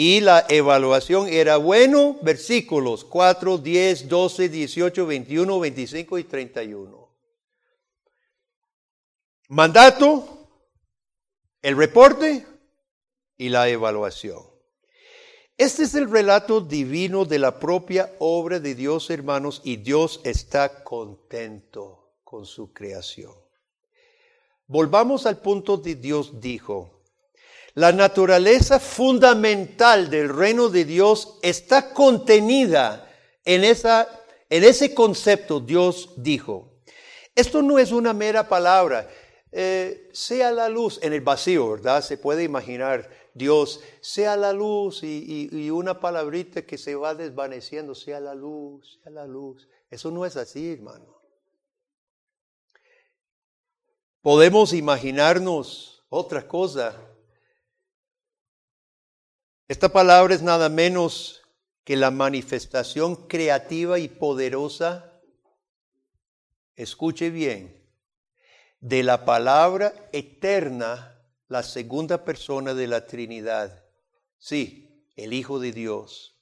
Y 0.00 0.20
la 0.20 0.46
evaluación 0.48 1.26
era 1.26 1.56
bueno, 1.56 2.16
versículos 2.22 3.04
4, 3.04 3.58
10, 3.58 4.08
12, 4.08 4.48
18, 4.48 5.06
21, 5.06 5.58
25 5.58 6.18
y 6.18 6.22
31. 6.22 7.08
Mandato, 9.48 10.48
el 11.60 11.76
reporte 11.76 12.46
y 13.36 13.48
la 13.48 13.68
evaluación. 13.68 14.40
Este 15.56 15.82
es 15.82 15.96
el 15.96 16.08
relato 16.08 16.60
divino 16.60 17.24
de 17.24 17.40
la 17.40 17.58
propia 17.58 18.14
obra 18.20 18.60
de 18.60 18.76
Dios, 18.76 19.10
hermanos, 19.10 19.62
y 19.64 19.78
Dios 19.78 20.20
está 20.22 20.84
contento 20.84 22.12
con 22.22 22.46
su 22.46 22.72
creación. 22.72 23.34
Volvamos 24.68 25.26
al 25.26 25.38
punto 25.38 25.76
de 25.76 25.96
Dios 25.96 26.40
dijo, 26.40 26.97
la 27.74 27.92
naturaleza 27.92 28.80
fundamental 28.80 30.10
del 30.10 30.28
reino 30.28 30.68
de 30.68 30.84
Dios 30.84 31.38
está 31.42 31.92
contenida 31.92 33.08
en, 33.44 33.64
esa, 33.64 34.08
en 34.50 34.64
ese 34.64 34.94
concepto, 34.94 35.60
Dios 35.60 36.10
dijo. 36.16 36.80
Esto 37.34 37.62
no 37.62 37.78
es 37.78 37.92
una 37.92 38.12
mera 38.12 38.48
palabra, 38.48 39.08
eh, 39.52 40.08
sea 40.12 40.50
la 40.50 40.68
luz 40.68 40.98
en 41.02 41.12
el 41.12 41.20
vacío, 41.20 41.70
¿verdad? 41.70 42.02
Se 42.02 42.18
puede 42.18 42.42
imaginar 42.42 43.08
Dios, 43.38 43.80
sea 44.00 44.36
la 44.36 44.52
luz 44.52 45.02
y, 45.04 45.70
una 45.70 46.00
palabrita 46.00 46.62
que 46.62 46.76
se 46.76 46.96
va 46.96 47.14
desvaneciendo, 47.14 47.94
sea 47.94 48.18
la 48.18 48.34
luz, 48.34 48.98
sea 49.02 49.12
la 49.12 49.26
luz. 49.26 49.68
Eso 49.90 50.10
no 50.10 50.26
es 50.26 50.36
así, 50.36 50.72
hermano. 50.72 51.16
Podemos 54.20 54.72
imaginarnos 54.72 56.04
otra 56.08 56.46
cosa. 56.48 56.96
Esta 59.68 59.90
palabra 59.90 60.34
es 60.34 60.40
nada 60.40 60.70
menos 60.70 61.42
que 61.84 61.94
la 61.94 62.10
manifestación 62.10 63.28
creativa 63.28 63.98
y 63.98 64.08
poderosa, 64.08 65.20
escuche 66.74 67.28
bien, 67.28 67.78
de 68.80 69.02
la 69.02 69.26
palabra 69.26 69.92
eterna 70.12 71.20
la 71.48 71.62
segunda 71.62 72.24
persona 72.24 72.72
de 72.72 72.86
la 72.86 73.06
Trinidad. 73.06 73.84
Sí, 74.38 75.04
el 75.16 75.34
Hijo 75.34 75.60
de 75.60 75.72
Dios. 75.72 76.40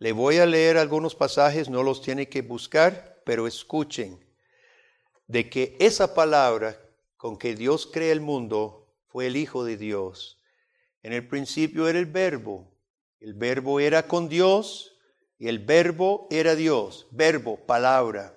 Le 0.00 0.10
voy 0.10 0.38
a 0.38 0.46
leer 0.46 0.76
algunos 0.76 1.14
pasajes, 1.14 1.68
no 1.68 1.84
los 1.84 2.02
tiene 2.02 2.28
que 2.28 2.42
buscar, 2.42 3.22
pero 3.24 3.46
escuchen 3.46 4.18
de 5.28 5.48
que 5.48 5.76
esa 5.78 6.14
palabra 6.14 6.80
con 7.16 7.38
que 7.38 7.54
Dios 7.54 7.86
crea 7.86 8.10
el 8.10 8.20
mundo 8.20 8.92
fue 9.06 9.28
el 9.28 9.36
Hijo 9.36 9.64
de 9.64 9.76
Dios. 9.76 10.40
En 11.04 11.12
el 11.12 11.28
principio 11.28 11.86
era 11.86 12.00
el 12.00 12.06
verbo, 12.06 12.68
el 13.20 13.34
verbo 13.34 13.78
era 13.78 14.08
con 14.08 14.28
Dios 14.28 14.96
y 15.38 15.46
el 15.46 15.60
verbo 15.60 16.26
era 16.32 16.56
Dios, 16.56 17.06
verbo, 17.12 17.64
palabra. 17.64 18.36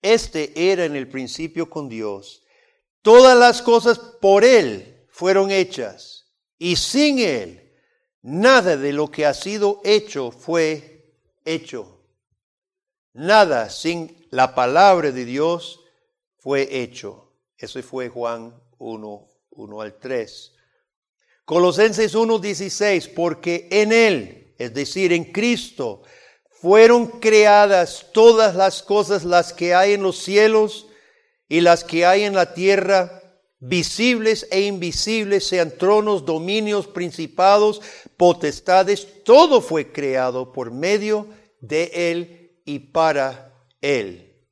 Este 0.00 0.72
era 0.72 0.86
en 0.86 0.96
el 0.96 1.08
principio 1.08 1.68
con 1.68 1.90
Dios 1.90 2.42
Todas 3.02 3.36
las 3.36 3.62
cosas 3.62 3.98
por 3.98 4.44
Él 4.44 5.04
fueron 5.10 5.50
hechas 5.50 6.32
y 6.56 6.76
sin 6.76 7.18
Él 7.18 7.72
nada 8.22 8.76
de 8.76 8.92
lo 8.92 9.10
que 9.10 9.26
ha 9.26 9.34
sido 9.34 9.80
hecho 9.82 10.30
fue 10.30 11.12
hecho. 11.44 12.00
Nada 13.12 13.68
sin 13.70 14.24
la 14.30 14.54
palabra 14.54 15.10
de 15.10 15.24
Dios 15.24 15.80
fue 16.38 16.80
hecho. 16.80 17.34
Eso 17.58 17.82
fue 17.82 18.08
Juan 18.08 18.54
1, 18.78 19.28
1 19.50 19.80
al 19.80 19.98
3. 19.98 20.51
Colosenses 21.44 22.14
1, 22.14 22.38
16, 22.38 23.08
porque 23.08 23.68
en 23.70 23.92
Él, 23.92 24.54
es 24.58 24.72
decir, 24.72 25.12
en 25.12 25.24
Cristo, 25.32 26.02
fueron 26.50 27.06
creadas 27.06 28.06
todas 28.12 28.54
las 28.54 28.82
cosas, 28.82 29.24
las 29.24 29.52
que 29.52 29.74
hay 29.74 29.94
en 29.94 30.02
los 30.02 30.18
cielos 30.18 30.86
y 31.48 31.60
las 31.60 31.82
que 31.82 32.06
hay 32.06 32.22
en 32.22 32.34
la 32.34 32.54
tierra, 32.54 33.20
visibles 33.58 34.46
e 34.50 34.62
invisibles, 34.62 35.46
sean 35.46 35.76
tronos, 35.76 36.24
dominios, 36.24 36.86
principados, 36.86 37.80
potestades, 38.16 39.24
todo 39.24 39.60
fue 39.60 39.90
creado 39.90 40.52
por 40.52 40.70
medio 40.70 41.26
de 41.60 41.90
Él 41.92 42.60
y 42.64 42.78
para 42.78 43.52
Él. 43.80 44.46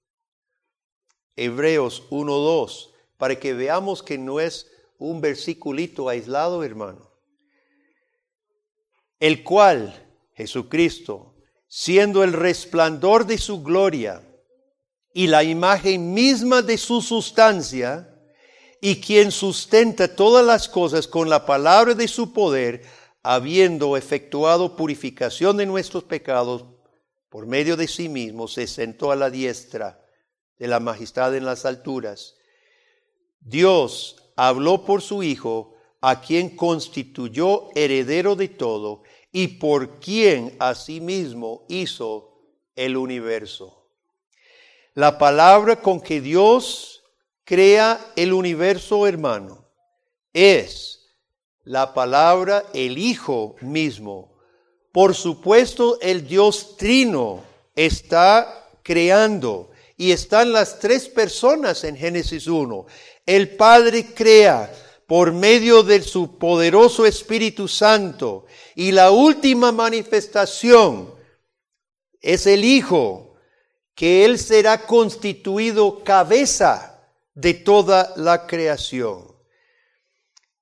Hebreos 1.36 2.02
1.2, 2.10 2.90
para 3.16 3.38
que 3.38 3.54
veamos 3.54 4.02
que 4.02 4.18
no 4.18 4.40
es 4.40 4.70
un 5.00 5.20
versiculito 5.20 6.08
aislado, 6.08 6.62
hermano. 6.62 7.10
El 9.18 9.42
cual, 9.42 10.08
Jesucristo, 10.34 11.34
siendo 11.66 12.22
el 12.22 12.32
resplandor 12.32 13.26
de 13.26 13.38
su 13.38 13.62
gloria, 13.62 14.22
y 15.12 15.26
la 15.26 15.42
imagen 15.42 16.14
misma 16.14 16.62
de 16.62 16.78
su 16.78 17.00
sustancia, 17.00 18.14
y 18.80 19.00
quien 19.00 19.32
sustenta 19.32 20.14
todas 20.14 20.44
las 20.44 20.68
cosas 20.68 21.08
con 21.08 21.28
la 21.28 21.44
palabra 21.44 21.94
de 21.94 22.06
su 22.06 22.32
poder, 22.32 22.84
habiendo 23.22 23.96
efectuado 23.96 24.76
purificación 24.76 25.56
de 25.56 25.66
nuestros 25.66 26.04
pecados 26.04 26.64
por 27.28 27.46
medio 27.46 27.76
de 27.76 27.88
sí 27.88 28.08
mismo, 28.08 28.48
se 28.48 28.66
sentó 28.66 29.12
a 29.12 29.16
la 29.16 29.30
diestra 29.30 30.04
de 30.58 30.68
la 30.68 30.78
majestad 30.78 31.34
en 31.34 31.44
las 31.44 31.64
alturas. 31.64 32.36
Dios 33.40 34.19
habló 34.42 34.86
por 34.86 35.02
su 35.02 35.22
Hijo, 35.22 35.74
a 36.00 36.22
quien 36.22 36.56
constituyó 36.56 37.68
heredero 37.74 38.36
de 38.36 38.48
todo, 38.48 39.02
y 39.30 39.48
por 39.48 40.00
quien 40.00 40.56
asimismo 40.58 41.66
hizo 41.68 42.40
el 42.74 42.96
universo. 42.96 43.84
La 44.94 45.18
palabra 45.18 45.82
con 45.82 46.00
que 46.00 46.22
Dios 46.22 47.02
crea 47.44 48.00
el 48.16 48.32
universo, 48.32 49.06
hermano, 49.06 49.66
es 50.32 51.12
la 51.64 51.92
palabra 51.92 52.64
el 52.72 52.96
Hijo 52.96 53.56
mismo. 53.60 54.38
Por 54.90 55.14
supuesto, 55.14 56.00
el 56.00 56.26
Dios 56.26 56.78
trino 56.78 57.44
está 57.76 58.70
creando 58.82 59.70
y 59.98 60.12
están 60.12 60.50
las 60.50 60.78
tres 60.78 61.10
personas 61.10 61.84
en 61.84 61.94
Génesis 61.94 62.46
1. 62.46 62.86
El 63.30 63.54
Padre 63.54 64.12
crea 64.12 64.74
por 65.06 65.30
medio 65.32 65.84
de 65.84 66.02
su 66.02 66.36
poderoso 66.36 67.06
Espíritu 67.06 67.68
Santo 67.68 68.46
y 68.74 68.90
la 68.90 69.12
última 69.12 69.70
manifestación 69.70 71.14
es 72.20 72.48
el 72.48 72.64
Hijo 72.64 73.34
que 73.94 74.24
Él 74.24 74.36
será 74.36 74.84
constituido 74.84 76.02
cabeza 76.02 77.08
de 77.32 77.54
toda 77.54 78.12
la 78.16 78.48
creación. 78.48 79.32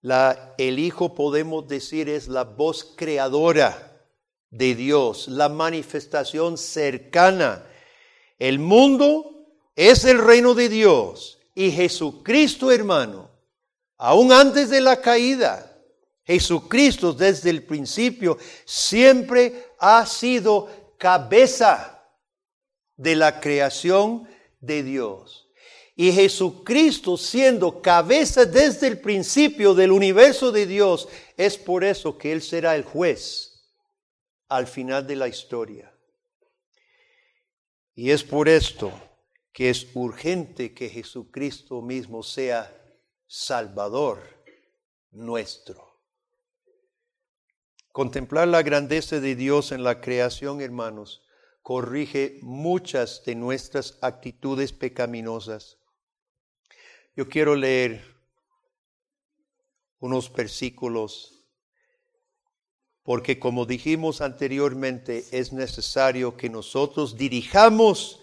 La, 0.03 0.55
el 0.59 0.79
Hijo, 0.79 1.15
podemos 1.15 1.67
decir, 1.69 2.11
es 2.11 2.29
la 2.29 2.45
voz 2.45 2.85
creadora 2.85 4.05
de 4.51 4.75
Dios, 4.75 5.27
la 5.29 5.49
manifestación 5.49 6.59
cercana. 6.59 7.65
El 8.39 8.59
mundo 8.59 9.47
es 9.75 10.05
el 10.05 10.19
reino 10.19 10.53
de 10.53 10.69
Dios 10.69 11.38
y 11.59 11.73
Jesucristo, 11.73 12.71
hermano, 12.71 13.29
aún 13.97 14.31
antes 14.31 14.71
de 14.71 14.81
la 14.81 15.01
caída, 15.01 15.77
Jesucristo 16.23 17.13
desde 17.13 17.51
el 17.51 17.65
principio 17.65 18.39
siempre 18.65 19.67
ha 19.81 20.07
sido 20.07 20.95
cabeza 20.99 22.01
de 22.97 23.17
la 23.17 23.41
creación 23.41 24.29
de 24.61 24.85
Dios. 24.85 25.49
Y 25.97 26.13
Jesucristo 26.13 27.17
siendo 27.17 27.83
cabeza 27.83 28.45
desde 28.45 28.87
el 28.87 29.01
principio 29.01 29.75
del 29.75 29.91
universo 29.91 30.53
de 30.53 30.65
Dios, 30.65 31.09
es 31.37 31.57
por 31.59 31.83
eso 31.83 32.17
que 32.17 32.31
Él 32.31 32.41
será 32.41 32.77
el 32.77 32.85
juez 32.85 33.65
al 34.47 34.69
final 34.69 35.09
de 35.09 35.17
la 35.17 35.27
historia. 35.27 35.93
Y 37.97 38.13
es 38.13 38.23
por 38.23 38.49
esto 38.49 38.93
que 39.59 39.71
es 39.71 39.89
urgente 39.95 40.73
que 40.73 40.89
Jesucristo 40.89 41.83
mismo 41.83 42.23
sea 42.23 42.73
Salvador 43.27 44.23
nuestro. 45.11 45.99
Contemplar 47.91 48.47
la 48.47 48.63
grandeza 48.63 49.19
de 49.19 49.35
Dios 49.35 49.73
en 49.73 49.83
la 49.83 50.01
creación, 50.01 50.61
hermanos, 50.61 51.25
corrige 51.61 52.39
muchas 52.41 53.25
de 53.25 53.35
nuestras 53.35 53.99
actitudes 54.01 54.73
pecaminosas. 54.73 55.77
Yo 57.17 57.29
quiero 57.29 57.57
leer 57.57 58.15
unos 59.99 60.33
versículos 60.33 61.49
porque 63.03 63.41
como 63.41 63.67
dijimos 63.67 64.21
anteriormente, 64.21 65.25
es 65.33 65.53
necesario 65.53 66.37
que 66.37 66.49
nosotros 66.49 67.17
dirijamos 67.17 68.23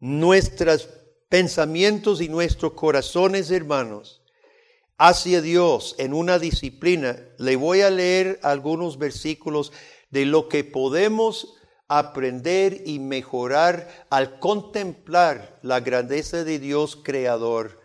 nuestros 0.00 0.88
pensamientos 1.28 2.20
y 2.20 2.28
nuestros 2.28 2.72
corazones, 2.72 3.50
hermanos, 3.50 4.22
hacia 4.98 5.40
Dios 5.40 5.94
en 5.98 6.12
una 6.12 6.38
disciplina. 6.38 7.18
Le 7.38 7.56
voy 7.56 7.82
a 7.82 7.90
leer 7.90 8.40
algunos 8.42 8.98
versículos 8.98 9.72
de 10.10 10.26
lo 10.26 10.48
que 10.48 10.64
podemos 10.64 11.54
aprender 11.88 12.82
y 12.86 12.98
mejorar 12.98 14.06
al 14.10 14.38
contemplar 14.38 15.58
la 15.62 15.80
grandeza 15.80 16.44
de 16.44 16.58
Dios 16.58 16.96
creador. 16.96 17.80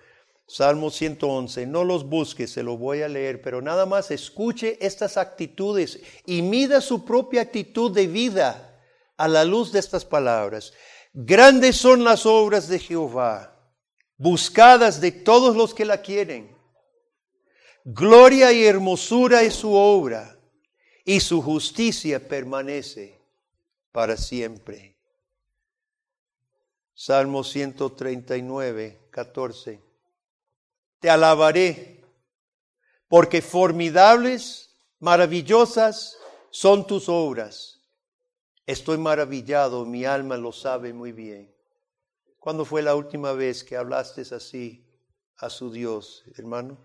Salmo 0.48 0.92
111, 0.92 1.66
no 1.66 1.84
los 1.84 2.08
busque, 2.08 2.46
se 2.46 2.62
lo 2.62 2.78
voy 2.78 3.02
a 3.02 3.08
leer, 3.08 3.42
pero 3.42 3.64
nada 3.64 3.88
más 3.88 4.12
escuche 4.12 4.78
estas 4.80 5.18
actitudes 5.18 6.00
y 6.26 6.44
mida 6.44 6.82
su 6.82 7.04
propia 7.04 7.42
actitud 7.42 7.92
de 7.92 8.06
vida 8.06 8.80
a 9.18 9.28
la 9.28 9.44
luz 9.44 9.72
de 9.72 9.80
estas 9.80 10.06
palabras. 10.06 10.74
Grandes 11.16 11.78
son 11.78 12.04
las 12.04 12.26
obras 12.26 12.68
de 12.68 12.78
Jehová, 12.78 13.58
buscadas 14.18 15.00
de 15.02 15.12
todos 15.12 15.56
los 15.56 15.74
que 15.74 15.86
la 15.86 16.02
quieren. 16.02 16.56
Gloria 17.84 18.52
y 18.52 18.66
hermosura 18.66 19.42
es 19.42 19.56
su 19.56 19.74
obra, 19.74 20.38
y 21.04 21.20
su 21.20 21.42
justicia 21.42 22.28
permanece 22.28 23.20
para 23.92 24.18
siempre. 24.18 24.96
Salmo 26.94 27.44
139, 27.44 29.08
14 29.10 29.86
te 31.06 31.12
alabaré, 31.12 32.04
porque 33.08 33.44
formidables, 33.44 34.76
maravillosas 35.00 36.18
son 36.50 36.88
tus 36.88 37.08
obras. 37.10 37.75
Estoy 38.66 38.98
maravillado, 38.98 39.86
mi 39.86 40.06
alma 40.06 40.38
lo 40.38 40.52
sabe 40.52 40.92
muy 40.92 41.12
bien. 41.12 41.54
¿Cuándo 42.40 42.66
fue 42.66 42.82
la 42.82 42.96
última 42.96 43.34
vez 43.34 43.64
que 43.64 43.78
hablaste 43.78 44.22
así 44.34 44.84
a 45.38 45.52
su 45.52 45.72
Dios, 45.72 46.24
hermano? 46.36 46.78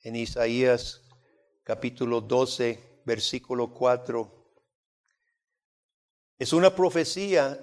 En 0.00 0.16
Isaías 0.16 1.00
capítulo 1.64 2.20
12, 2.20 3.00
versículo 3.06 3.72
4. 3.72 4.30
Es 6.38 6.52
una 6.52 6.74
profecía 6.74 7.58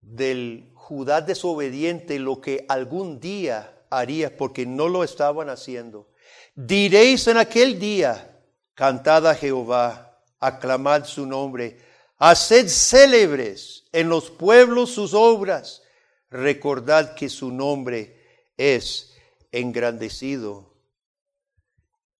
del 0.00 0.72
Judá 0.74 1.20
desobediente 1.20 2.18
lo 2.18 2.40
que 2.40 2.66
algún 2.68 3.20
día 3.20 3.86
haría 3.88 4.36
porque 4.36 4.66
no 4.66 4.88
lo 4.88 5.04
estaban 5.04 5.48
haciendo. 5.48 6.10
Diréis 6.56 7.28
en 7.28 7.36
aquel 7.36 7.78
día, 7.78 8.42
cantad 8.74 9.28
a 9.28 9.34
Jehová, 9.36 10.11
aclamad 10.42 11.04
su 11.04 11.24
nombre, 11.24 11.78
haced 12.18 12.68
célebres 12.68 13.84
en 13.92 14.08
los 14.08 14.30
pueblos 14.30 14.90
sus 14.90 15.14
obras, 15.14 15.82
recordad 16.30 17.14
que 17.14 17.28
su 17.28 17.50
nombre 17.50 18.48
es 18.56 19.14
engrandecido. 19.52 20.72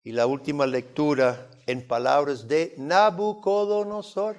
Y 0.04 0.12
la 0.12 0.26
última 0.26 0.66
lectura 0.66 1.50
en 1.66 1.86
palabras 1.86 2.48
de 2.48 2.74
Nabucodonosor 2.78 4.36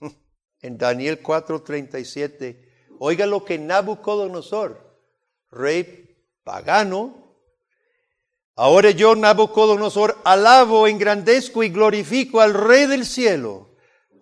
en 0.62 0.78
Daniel 0.78 1.22
4:37, 1.22 2.68
oiga 2.98 3.26
lo 3.26 3.44
que 3.44 3.58
Nabucodonosor, 3.58 4.98
rey 5.50 6.16
pagano, 6.44 7.27
ahora 8.58 8.90
yo 8.90 9.14
Nabucodonosor 9.14 10.18
alabo, 10.24 10.88
engrandezco 10.88 11.62
y 11.62 11.68
glorifico 11.68 12.40
al 12.40 12.54
rey 12.54 12.86
del 12.86 13.06
cielo, 13.06 13.70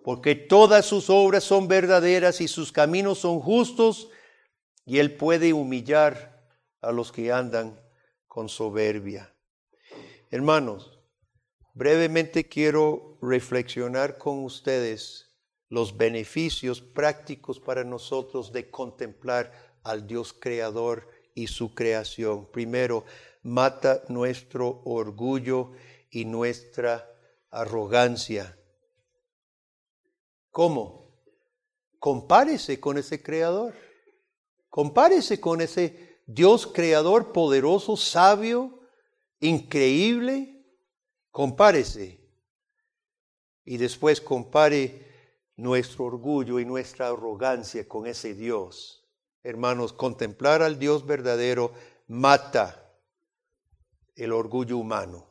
porque 0.03 0.35
todas 0.35 0.85
sus 0.85 1.09
obras 1.09 1.43
son 1.43 1.67
verdaderas 1.67 2.39
y 2.39 2.47
sus 2.47 2.71
caminos 2.71 3.17
son 3.17 3.39
justos, 3.39 4.09
y 4.85 4.99
él 4.99 5.15
puede 5.15 5.53
humillar 5.53 6.47
a 6.81 6.91
los 6.91 7.11
que 7.11 7.31
andan 7.31 7.81
con 8.27 8.47
soberbia. 8.47 9.33
Hermanos, 10.29 10.99
brevemente 11.73 12.47
quiero 12.47 13.17
reflexionar 13.23 14.19
con 14.19 14.43
ustedes 14.43 15.35
los 15.67 15.97
beneficios 15.97 16.79
prácticos 16.79 17.59
para 17.59 17.83
nosotros 17.83 18.51
de 18.51 18.69
contemplar 18.69 19.51
al 19.83 20.05
Dios 20.05 20.31
creador 20.31 21.09
y 21.33 21.47
su 21.47 21.73
creación. 21.73 22.45
Primero, 22.51 23.03
mata 23.47 24.03
nuestro 24.09 24.81
orgullo 24.83 25.71
y 26.11 26.25
nuestra 26.25 27.09
arrogancia. 27.49 28.59
¿Cómo? 30.51 31.15
Compárese 31.97 32.79
con 32.79 32.97
ese 32.97 33.23
creador. 33.23 33.73
Compárese 34.69 35.39
con 35.39 35.61
ese 35.61 36.19
Dios 36.25 36.67
creador 36.67 37.31
poderoso, 37.31 37.95
sabio, 37.95 38.81
increíble. 39.39 40.65
Compárese. 41.31 42.19
Y 43.63 43.77
después 43.77 44.19
compare 44.19 45.07
nuestro 45.55 46.05
orgullo 46.05 46.59
y 46.59 46.65
nuestra 46.65 47.07
arrogancia 47.07 47.87
con 47.87 48.07
ese 48.07 48.33
Dios. 48.33 49.07
Hermanos, 49.41 49.93
contemplar 49.93 50.61
al 50.61 50.77
Dios 50.77 51.05
verdadero 51.05 51.71
mata 52.07 52.86
el 54.17 54.33
orgullo 54.33 54.77
humano 54.77 55.27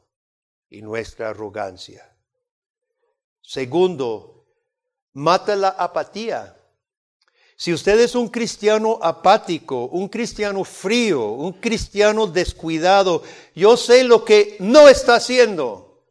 y 0.70 0.80
nuestra 0.80 1.30
arrogancia. 1.30 2.16
Segundo, 3.42 4.46
mata 5.12 5.54
la 5.54 5.68
apatía. 5.70 6.56
Si 7.56 7.72
usted 7.72 7.98
es 8.00 8.14
un 8.14 8.28
cristiano 8.28 8.98
apático, 9.02 9.86
un 9.86 10.08
cristiano 10.08 10.62
frío, 10.62 11.30
un 11.30 11.54
cristiano 11.54 12.26
descuidado, 12.26 13.22
yo 13.54 13.76
sé 13.76 14.04
lo 14.04 14.24
que 14.24 14.56
no 14.60 14.88
está 14.88 15.16
haciendo. 15.16 16.04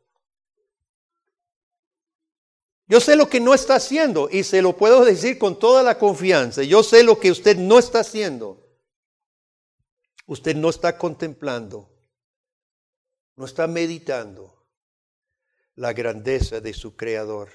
Yo 2.87 2.99
sé 2.99 3.15
lo 3.15 3.29
que 3.29 3.39
no 3.39 3.53
está 3.53 3.75
haciendo 3.75 4.29
y 4.31 4.43
se 4.43 4.61
lo 4.61 4.75
puedo 4.75 5.03
decir 5.05 5.39
con 5.39 5.57
toda 5.57 5.81
la 5.81 5.97
confianza. 5.97 6.61
Yo 6.63 6.83
sé 6.83 7.03
lo 7.03 7.19
que 7.19 7.31
usted 7.31 7.57
no 7.57 7.79
está 7.79 7.99
haciendo. 7.99 8.63
Usted 10.27 10.55
no 10.55 10.69
está 10.69 10.97
contemplando, 10.97 11.94
no 13.35 13.45
está 13.45 13.67
meditando 13.67 14.65
la 15.75 15.93
grandeza 15.93 16.61
de 16.61 16.73
su 16.73 16.95
Creador 16.95 17.49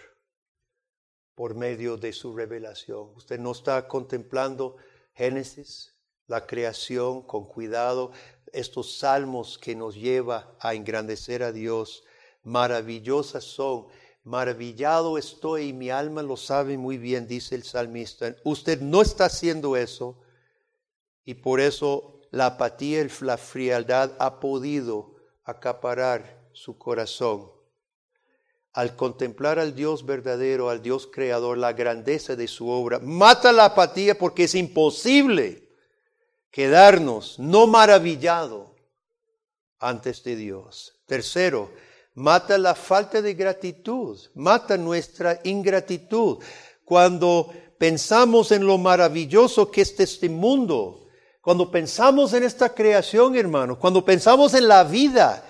por 1.34 1.54
medio 1.54 1.96
de 1.96 2.12
su 2.12 2.36
revelación. 2.36 3.12
Usted 3.16 3.38
no 3.38 3.52
está 3.52 3.88
contemplando 3.88 4.76
Génesis, 5.14 5.94
la 6.26 6.46
creación 6.46 7.22
con 7.22 7.46
cuidado, 7.46 8.12
estos 8.52 8.98
salmos 8.98 9.58
que 9.58 9.74
nos 9.74 9.94
lleva 9.94 10.56
a 10.60 10.74
engrandecer 10.74 11.42
a 11.42 11.52
Dios. 11.52 12.04
Maravillosas 12.42 13.44
son 13.44 13.86
Maravillado 14.22 15.16
estoy 15.16 15.68
y 15.68 15.72
mi 15.72 15.88
alma 15.88 16.22
lo 16.22 16.36
sabe 16.36 16.76
muy 16.76 16.98
bien, 16.98 17.26
dice 17.26 17.54
el 17.54 17.64
salmista. 17.64 18.36
Usted 18.44 18.80
no 18.80 19.00
está 19.00 19.24
haciendo 19.26 19.76
eso 19.76 20.20
y 21.24 21.34
por 21.34 21.58
eso 21.58 22.20
la 22.30 22.46
apatía 22.46 23.06
la 23.22 23.38
frialdad 23.38 24.14
ha 24.18 24.38
podido 24.38 25.09
acaparar 25.50 26.48
su 26.52 26.78
corazón. 26.78 27.50
Al 28.72 28.94
contemplar 28.94 29.58
al 29.58 29.74
Dios 29.74 30.06
verdadero, 30.06 30.70
al 30.70 30.80
Dios 30.80 31.08
creador, 31.12 31.58
la 31.58 31.72
grandeza 31.72 32.36
de 32.36 32.46
su 32.46 32.68
obra, 32.68 33.00
mata 33.00 33.52
la 33.52 33.66
apatía 33.66 34.16
porque 34.16 34.44
es 34.44 34.54
imposible 34.54 35.68
quedarnos 36.50 37.38
no 37.38 37.66
maravillado 37.66 38.74
ante 39.78 40.10
este 40.10 40.36
Dios. 40.36 41.00
Tercero, 41.06 41.70
mata 42.14 42.58
la 42.58 42.74
falta 42.74 43.20
de 43.22 43.34
gratitud, 43.34 44.18
mata 44.34 44.76
nuestra 44.76 45.40
ingratitud. 45.42 46.38
Cuando 46.84 47.52
pensamos 47.78 48.52
en 48.52 48.64
lo 48.66 48.78
maravilloso 48.78 49.70
que 49.70 49.82
es 49.82 49.98
este 49.98 50.28
mundo, 50.28 51.08
cuando 51.40 51.70
pensamos 51.70 52.34
en 52.34 52.44
esta 52.44 52.74
creación, 52.74 53.34
hermanos, 53.34 53.78
cuando 53.78 54.04
pensamos 54.04 54.52
en 54.54 54.68
la 54.68 54.84
vida, 54.84 55.46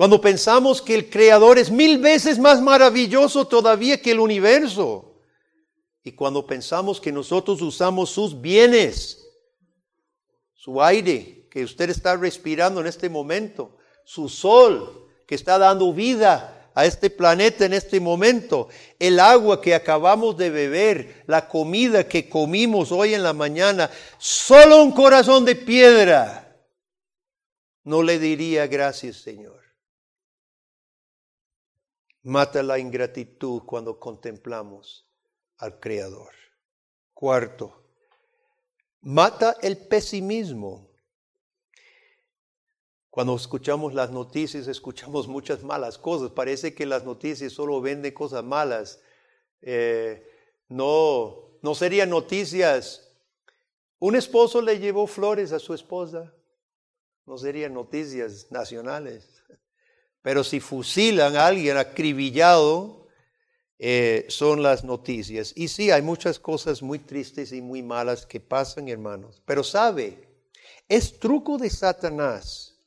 cuando 0.00 0.18
pensamos 0.18 0.80
que 0.80 0.94
el 0.94 1.10
Creador 1.10 1.58
es 1.58 1.70
mil 1.70 1.98
veces 1.98 2.38
más 2.38 2.62
maravilloso 2.62 3.46
todavía 3.46 4.00
que 4.00 4.12
el 4.12 4.20
universo, 4.20 5.20
y 6.02 6.12
cuando 6.12 6.46
pensamos 6.46 6.98
que 6.98 7.12
nosotros 7.12 7.60
usamos 7.60 8.08
sus 8.08 8.40
bienes, 8.40 9.22
su 10.54 10.82
aire 10.82 11.46
que 11.50 11.64
usted 11.64 11.90
está 11.90 12.16
respirando 12.16 12.80
en 12.80 12.86
este 12.86 13.10
momento, 13.10 13.76
su 14.02 14.30
sol, 14.30 15.06
que 15.26 15.34
está 15.34 15.58
dando 15.58 15.92
vida 15.92 16.70
a 16.74 16.86
este 16.86 17.10
planeta 17.10 17.66
en 17.66 17.74
este 17.74 18.00
momento, 18.00 18.68
el 18.98 19.20
agua 19.20 19.60
que 19.60 19.74
acabamos 19.74 20.34
de 20.38 20.48
beber, 20.48 21.24
la 21.26 21.46
comida 21.46 22.08
que 22.08 22.26
comimos 22.26 22.90
hoy 22.90 23.12
en 23.12 23.22
la 23.22 23.34
mañana, 23.34 23.90
solo 24.16 24.82
un 24.82 24.92
corazón 24.92 25.44
de 25.44 25.56
piedra 25.56 26.56
no 27.84 28.02
le 28.02 28.18
diría 28.18 28.66
gracias 28.66 29.16
Señor. 29.16 29.59
Mata 32.22 32.62
la 32.62 32.78
ingratitud 32.78 33.62
cuando 33.64 33.98
contemplamos 33.98 35.08
al 35.58 35.78
Creador. 35.80 36.34
Cuarto, 37.14 37.82
mata 39.00 39.56
el 39.62 39.76
pesimismo. 39.76 40.88
Cuando 43.10 43.34
escuchamos 43.34 43.92
las 43.92 44.10
noticias, 44.10 44.68
escuchamos 44.68 45.26
muchas 45.26 45.64
malas 45.64 45.98
cosas. 45.98 46.30
Parece 46.30 46.74
que 46.74 46.86
las 46.86 47.04
noticias 47.04 47.52
solo 47.52 47.80
venden 47.80 48.14
cosas 48.14 48.44
malas. 48.44 49.02
Eh, 49.62 50.24
no, 50.68 51.58
no 51.60 51.74
serían 51.74 52.08
noticias. 52.10 53.08
Un 53.98 54.14
esposo 54.14 54.62
le 54.62 54.78
llevó 54.78 55.06
flores 55.06 55.52
a 55.52 55.58
su 55.58 55.74
esposa. 55.74 56.32
No 57.26 57.36
serían 57.36 57.74
noticias 57.74 58.46
nacionales. 58.50 59.42
Pero 60.22 60.44
si 60.44 60.60
fusilan 60.60 61.36
a 61.36 61.46
alguien 61.46 61.76
acribillado, 61.76 63.06
eh, 63.78 64.26
son 64.28 64.62
las 64.62 64.84
noticias. 64.84 65.52
Y 65.56 65.68
sí, 65.68 65.90
hay 65.90 66.02
muchas 66.02 66.38
cosas 66.38 66.82
muy 66.82 66.98
tristes 66.98 67.52
y 67.52 67.62
muy 67.62 67.82
malas 67.82 68.26
que 68.26 68.38
pasan, 68.38 68.88
hermanos. 68.88 69.42
Pero 69.46 69.64
sabe, 69.64 70.28
es 70.88 71.18
truco 71.18 71.56
de 71.56 71.70
Satanás 71.70 72.78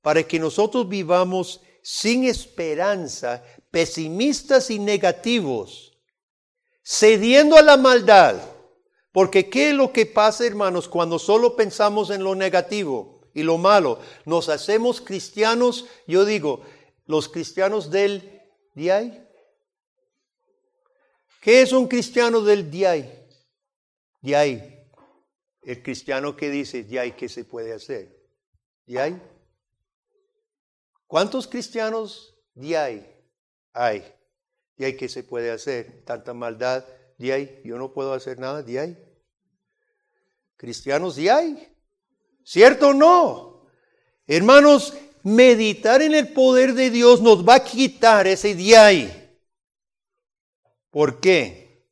para 0.00 0.22
que 0.22 0.38
nosotros 0.38 0.88
vivamos 0.88 1.60
sin 1.82 2.24
esperanza, 2.24 3.42
pesimistas 3.70 4.70
y 4.70 4.78
negativos, 4.78 5.98
cediendo 6.82 7.56
a 7.56 7.62
la 7.62 7.76
maldad. 7.76 8.36
Porque 9.12 9.50
¿qué 9.50 9.70
es 9.70 9.74
lo 9.74 9.92
que 9.92 10.06
pasa, 10.06 10.46
hermanos, 10.46 10.88
cuando 10.88 11.18
solo 11.18 11.54
pensamos 11.54 12.08
en 12.08 12.24
lo 12.24 12.34
negativo 12.34 13.13
y 13.34 13.42
lo 13.42 13.58
malo? 13.58 14.00
Nos 14.24 14.48
hacemos 14.48 15.00
cristianos, 15.00 15.86
yo 16.06 16.24
digo, 16.24 16.64
los 17.06 17.28
cristianos 17.28 17.90
del 17.90 18.42
día. 18.74 19.28
¿Qué 21.40 21.60
es 21.60 21.72
un 21.72 21.88
cristiano 21.88 22.40
del 22.40 22.70
día? 22.70 22.94
Día. 24.22 24.44
El 25.62 25.82
cristiano 25.82 26.36
que 26.36 26.50
dice, 26.50 26.86
ya 26.86 27.08
¿qué 27.14 27.28
se 27.28 27.44
puede 27.44 27.74
hacer? 27.74 28.16
¿Día? 28.86 29.20
¿Cuántos 31.06 31.46
cristianos 31.46 32.34
ahí 32.56 33.06
hay? 33.72 34.14
¿De 34.76 34.86
ahí 34.86 34.96
qué 34.96 35.08
se 35.08 35.22
puede 35.22 35.50
hacer? 35.50 36.04
Tanta 36.04 36.34
maldad, 36.34 36.84
ahí 37.18 37.60
yo 37.64 37.78
no 37.78 37.92
puedo 37.92 38.12
hacer 38.12 38.38
nada, 38.38 38.64
ahí. 38.80 38.98
Cristianos 40.56 41.16
ahí. 41.18 41.73
¿Cierto 42.44 42.88
o 42.88 42.94
no? 42.94 43.66
Hermanos, 44.26 44.94
meditar 45.22 46.02
en 46.02 46.14
el 46.14 46.28
poder 46.28 46.74
de 46.74 46.90
Dios 46.90 47.22
nos 47.22 47.46
va 47.46 47.56
a 47.56 47.64
quitar 47.64 48.26
ese 48.26 48.54
de 48.54 48.76
ahí. 48.76 49.36
¿Por 50.90 51.20
qué? 51.20 51.88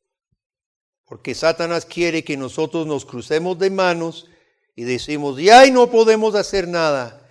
Porque 1.05 1.35
Satanás 1.35 1.85
quiere 1.85 2.23
que 2.23 2.37
nosotros 2.37 2.87
nos 2.87 3.05
crucemos 3.05 3.57
de 3.59 3.69
manos 3.69 4.29
y 4.75 4.83
decimos, 4.83 5.35
de 5.37 5.51
ahí 5.51 5.71
no 5.71 5.89
podemos 5.91 6.35
hacer 6.35 6.67
nada. 6.67 7.27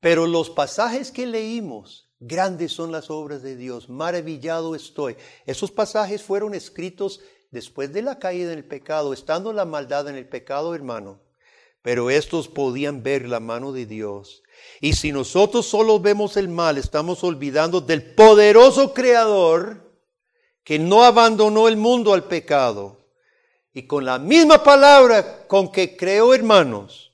Pero 0.00 0.26
los 0.26 0.50
pasajes 0.50 1.10
que 1.10 1.26
leímos, 1.26 2.10
grandes 2.20 2.72
son 2.72 2.92
las 2.92 3.10
obras 3.10 3.42
de 3.42 3.56
Dios, 3.56 3.88
maravillado 3.88 4.74
estoy. 4.74 5.16
Esos 5.46 5.70
pasajes 5.70 6.22
fueron 6.22 6.54
escritos 6.54 7.20
después 7.50 7.92
de 7.92 8.02
la 8.02 8.18
caída 8.18 8.50
del 8.50 8.64
pecado, 8.64 9.12
estando 9.12 9.52
la 9.52 9.64
maldad 9.64 10.08
en 10.08 10.16
el 10.16 10.28
pecado, 10.28 10.74
hermano. 10.74 11.25
Pero 11.86 12.10
estos 12.10 12.48
podían 12.48 13.04
ver 13.04 13.28
la 13.28 13.38
mano 13.38 13.70
de 13.70 13.86
Dios. 13.86 14.42
Y 14.80 14.94
si 14.94 15.12
nosotros 15.12 15.66
solo 15.66 16.00
vemos 16.00 16.36
el 16.36 16.48
mal, 16.48 16.78
estamos 16.78 17.22
olvidando 17.22 17.80
del 17.80 18.12
poderoso 18.16 18.92
Creador 18.92 19.96
que 20.64 20.80
no 20.80 21.04
abandonó 21.04 21.68
el 21.68 21.76
mundo 21.76 22.12
al 22.12 22.24
pecado. 22.24 23.06
Y 23.72 23.86
con 23.86 24.04
la 24.04 24.18
misma 24.18 24.64
palabra 24.64 25.46
con 25.46 25.70
que 25.70 25.96
creó, 25.96 26.34
hermanos, 26.34 27.12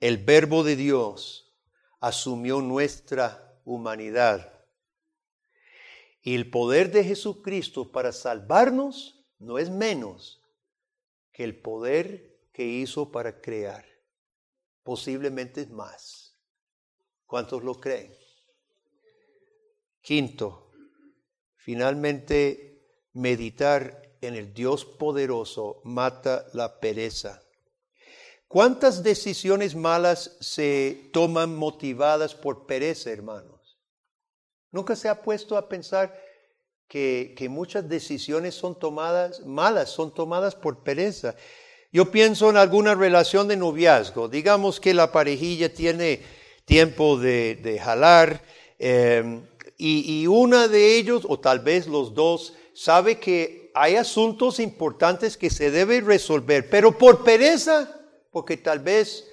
el 0.00 0.24
verbo 0.24 0.64
de 0.64 0.74
Dios 0.74 1.54
asumió 2.00 2.62
nuestra 2.62 3.60
humanidad. 3.66 4.54
Y 6.22 6.34
el 6.34 6.48
poder 6.48 6.90
de 6.92 7.04
Jesucristo 7.04 7.92
para 7.92 8.12
salvarnos 8.12 9.22
no 9.38 9.58
es 9.58 9.68
menos 9.68 10.40
que 11.30 11.44
el 11.44 11.60
poder 11.60 12.35
que 12.56 12.64
hizo 12.64 13.12
para 13.12 13.38
crear. 13.38 13.84
Posiblemente 14.82 15.66
más. 15.66 16.34
¿Cuántos 17.26 17.62
lo 17.62 17.78
creen? 17.78 18.16
Quinto, 20.00 20.72
finalmente 21.56 23.10
meditar 23.12 24.16
en 24.22 24.36
el 24.36 24.54
Dios 24.54 24.86
poderoso 24.86 25.82
mata 25.84 26.46
la 26.54 26.80
pereza. 26.80 27.42
¿Cuántas 28.48 29.02
decisiones 29.02 29.74
malas 29.74 30.38
se 30.40 31.10
toman 31.12 31.54
motivadas 31.54 32.34
por 32.34 32.64
pereza, 32.64 33.10
hermanos? 33.10 33.78
¿Nunca 34.70 34.96
se 34.96 35.10
ha 35.10 35.20
puesto 35.20 35.58
a 35.58 35.68
pensar 35.68 36.18
que, 36.88 37.36
muchas 37.50 37.86
decisiones 37.86 38.54
son 38.54 38.78
tomadas 38.78 39.44
malas, 39.44 39.90
son 39.90 40.14
tomadas 40.14 40.54
por 40.54 40.82
pereza? 40.82 41.36
Yo 41.96 42.10
pienso 42.10 42.50
en 42.50 42.58
alguna 42.58 42.94
relación 42.94 43.48
de 43.48 43.56
noviazgo. 43.56 44.28
Digamos 44.28 44.80
que 44.80 44.92
la 44.92 45.12
parejilla 45.12 45.72
tiene 45.72 46.20
tiempo 46.66 47.16
de, 47.16 47.80
jalar 47.82 48.42
em, 48.78 49.40
y, 49.78 50.26
una 50.26 50.68
de 50.68 50.98
ellos, 50.98 51.22
o 51.26 51.40
tal 51.40 51.60
vez 51.60 51.86
los 51.86 52.12
dos, 52.12 52.52
sabe 52.74 53.18
que 53.18 53.70
hay 53.74 53.96
asuntos 53.96 54.60
importantes 54.60 55.38
que 55.38 55.48
se 55.48 55.70
deben 55.70 56.04
resolver, 56.04 56.68
pero 56.68 56.98
por 56.98 57.24
pereza 57.24 57.98
porque 58.30 58.58
tal 58.58 58.80
vez, 58.80 59.24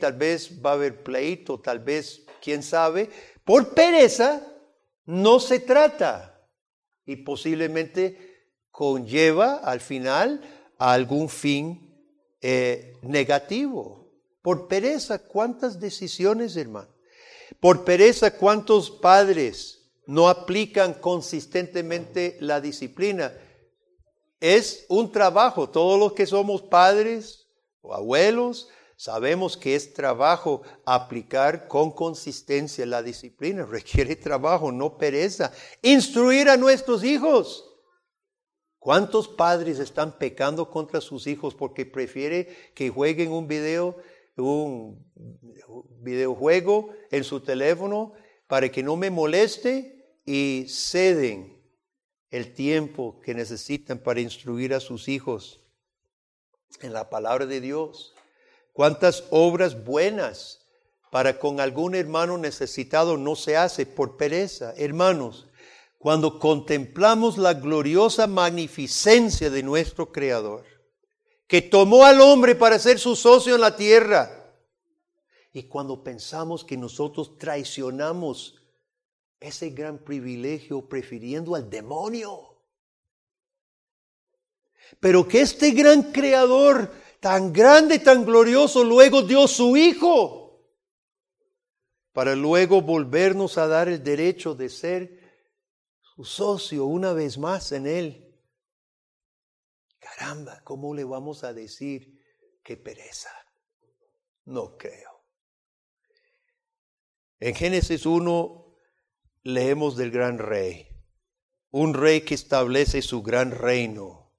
tal 0.00 0.12
vez 0.12 0.52
va 0.64 0.70
a 0.70 0.74
haber 0.74 1.02
pleito, 1.02 1.58
tal 1.58 1.80
vez, 1.80 2.22
quién 2.40 2.62
sabe, 2.62 3.10
por 3.44 3.74
pereza 3.74 4.40
no 5.04 5.40
se 5.40 5.58
trata 5.58 6.46
y 7.04 7.16
posiblemente 7.16 8.52
conlleva 8.70 9.56
al 9.56 9.80
final 9.80 10.61
a 10.82 10.94
algún 10.94 11.28
fin 11.28 11.80
eh, 12.40 12.94
negativo. 13.02 14.10
Por 14.42 14.66
pereza, 14.66 15.20
¿cuántas 15.20 15.78
decisiones, 15.78 16.56
hermano? 16.56 16.88
Por 17.60 17.84
pereza, 17.84 18.36
¿cuántos 18.36 18.90
padres 18.90 19.92
no 20.06 20.28
aplican 20.28 20.94
consistentemente 20.94 22.36
la 22.40 22.60
disciplina? 22.60 23.32
Es 24.40 24.84
un 24.88 25.12
trabajo, 25.12 25.68
todos 25.68 26.00
los 26.00 26.14
que 26.14 26.26
somos 26.26 26.62
padres, 26.62 27.46
o 27.80 27.94
abuelos, 27.94 28.68
sabemos 28.96 29.56
que 29.56 29.76
es 29.76 29.94
trabajo 29.94 30.62
aplicar 30.84 31.68
con 31.68 31.92
consistencia 31.92 32.84
la 32.86 33.04
disciplina, 33.04 33.64
requiere 33.70 34.16
trabajo, 34.16 34.72
no 34.72 34.98
pereza. 34.98 35.52
Instruir 35.80 36.48
a 36.48 36.56
nuestros 36.56 37.04
hijos. 37.04 37.71
¿Cuántos 38.82 39.28
padres 39.28 39.78
están 39.78 40.18
pecando 40.18 40.68
contra 40.68 41.00
sus 41.00 41.26
hijos 41.26 41.54
porque 41.54 41.86
prefiere 41.86 42.72
que 42.74 42.90
jueguen 42.90 43.30
un 43.30 43.46
video, 43.46 43.96
un 44.36 45.04
videojuego 46.00 46.90
en 47.10 47.22
su 47.22 47.40
teléfono 47.40 48.12
para 48.48 48.70
que 48.70 48.82
no 48.82 48.96
me 48.96 49.10
moleste 49.10 50.18
y 50.24 50.66
ceden 50.68 51.62
el 52.30 52.54
tiempo 52.54 53.20
que 53.20 53.34
necesitan 53.34 53.98
para 53.98 54.20
instruir 54.20 54.74
a 54.74 54.80
sus 54.80 55.08
hijos? 55.08 55.62
en 56.80 56.92
la 56.92 57.10
palabra 57.10 57.46
de 57.46 57.60
Dios. 57.60 58.14
Cuántas 58.72 59.24
obras 59.30 59.84
buenas 59.84 60.60
para 61.10 61.38
con 61.38 61.60
algún 61.60 61.94
hermano 61.94 62.38
necesitado 62.38 63.16
no 63.18 63.36
se 63.36 63.56
hace 63.56 63.84
por 63.84 64.16
pereza. 64.16 64.72
Hermanos, 64.76 65.46
cuando 66.02 66.40
contemplamos 66.40 67.38
la 67.38 67.54
gloriosa 67.54 68.26
magnificencia 68.26 69.50
de 69.50 69.62
nuestro 69.62 70.10
Creador, 70.10 70.64
que 71.46 71.62
tomó 71.62 72.04
al 72.04 72.20
hombre 72.20 72.56
para 72.56 72.80
ser 72.80 72.98
su 72.98 73.14
socio 73.14 73.54
en 73.54 73.60
la 73.60 73.76
tierra, 73.76 74.52
y 75.52 75.62
cuando 75.68 76.02
pensamos 76.02 76.64
que 76.64 76.76
nosotros 76.76 77.38
traicionamos 77.38 78.60
ese 79.38 79.70
gran 79.70 79.98
privilegio 79.98 80.88
prefiriendo 80.88 81.54
al 81.54 81.70
demonio, 81.70 82.58
pero 84.98 85.28
que 85.28 85.42
este 85.42 85.70
gran 85.70 86.10
creador, 86.10 86.90
tan 87.20 87.52
grande, 87.52 88.00
tan 88.00 88.24
glorioso, 88.24 88.82
luego 88.82 89.22
dio 89.22 89.46
su 89.46 89.76
Hijo 89.76 90.66
para 92.12 92.34
luego 92.34 92.82
volvernos 92.82 93.56
a 93.56 93.68
dar 93.68 93.88
el 93.88 94.02
derecho 94.02 94.56
de 94.56 94.68
ser 94.68 95.21
su 96.14 96.24
socio 96.24 96.84
una 96.84 97.12
vez 97.12 97.38
más 97.38 97.72
en 97.72 97.86
Él. 97.86 98.38
Caramba, 99.98 100.62
¿cómo 100.64 100.94
le 100.94 101.04
vamos 101.04 101.42
a 101.44 101.52
decir 101.52 102.20
qué 102.62 102.76
pereza? 102.76 103.30
No 104.44 104.76
creo. 104.76 105.24
En 107.38 107.54
Génesis 107.54 108.04
1 108.04 108.76
leemos 109.42 109.96
del 109.96 110.10
gran 110.10 110.38
rey, 110.38 110.88
un 111.70 111.94
rey 111.94 112.20
que 112.20 112.34
establece 112.34 113.00
su 113.00 113.22
gran 113.22 113.50
reino, 113.50 114.32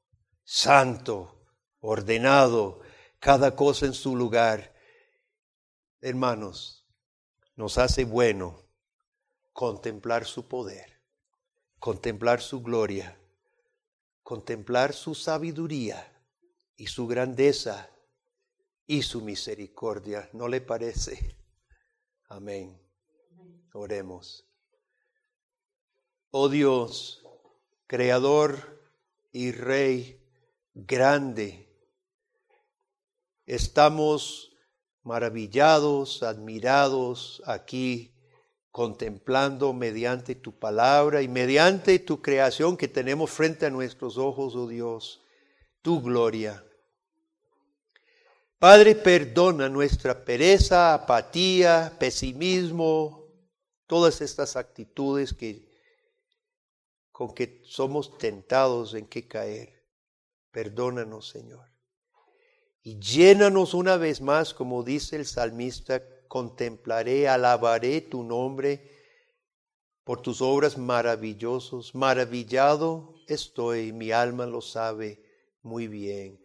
santo, 0.44 1.46
ordenado, 1.80 2.82
cada 3.20 3.56
cosa 3.56 3.88
en 3.88 3.94
su 3.94 4.16
lugar. 4.16 4.76
Hermanos, 6.02 6.88
nos 7.56 7.78
hace 7.78 8.06
bueno 8.06 8.70
contemplar 9.54 10.26
su 10.26 10.48
poder, 10.48 10.93
contemplar 11.84 12.42
su 12.42 12.62
gloria, 12.62 13.20
contemplar 14.22 14.94
su 14.94 15.14
sabiduría 15.14 16.18
y 16.78 16.88
su 16.88 17.08
grandeza 17.08 17.90
y 18.88 19.02
su 19.02 19.20
misericordia. 19.20 20.30
¿No 20.32 20.48
le 20.48 20.62
parece? 20.62 21.36
Amén. 22.30 22.82
Oremos. 23.74 24.48
Oh 26.32 26.48
Dios, 26.48 27.22
Creador 27.86 28.82
y 29.34 29.52
Rey 29.52 30.26
grande, 30.74 31.68
estamos 33.46 34.56
maravillados, 35.02 36.24
admirados 36.24 37.44
aquí, 37.46 38.13
contemplando 38.74 39.72
mediante 39.72 40.34
tu 40.34 40.58
palabra 40.58 41.22
y 41.22 41.28
mediante 41.28 42.00
tu 42.00 42.24
creación 42.24 42.76
que 42.76 42.88
tenemos 42.88 43.30
frente 43.30 43.68
a 43.68 43.70
nuestros 43.70 44.18
ojos, 44.18 44.56
oh 44.56 44.68
Dios, 44.68 45.22
tu 45.84 46.02
gloria. 46.02 46.66
Padre, 48.58 48.96
perdona 48.96 49.70
nuestra 49.70 50.26
pereza, 50.26 50.96
apatía, 50.96 51.96
pesimismo, 52.00 53.28
todas 53.86 54.22
estas 54.22 54.56
actitudes 54.56 55.36
con 57.12 57.32
que 57.36 57.62
somos 57.66 58.18
tentados 58.18 58.96
en 58.96 59.06
que 59.06 59.28
caer. 59.28 59.84
Perdónanos, 60.50 61.30
Señor. 61.30 61.70
Y 62.82 62.98
llénanos 62.98 63.76
una 63.76 63.98
vez 63.98 64.20
más, 64.20 64.52
como 64.52 64.82
dice 64.82 65.18
el 65.18 65.28
salmista, 65.28 66.02
contemplaré, 66.34 67.28
alabaré 67.28 68.02
tu 68.02 68.24
nombre 68.24 68.90
por 70.04 70.20
tus 70.24 70.42
obras 70.42 70.80
maravillosos. 70.80 71.94
Maravillado 71.94 73.14
estoy, 73.28 73.94
mi 73.94 74.10
alma 74.12 74.48
lo 74.48 74.60
sabe 74.60 75.24
muy 75.62 75.88
bien. 75.88 76.44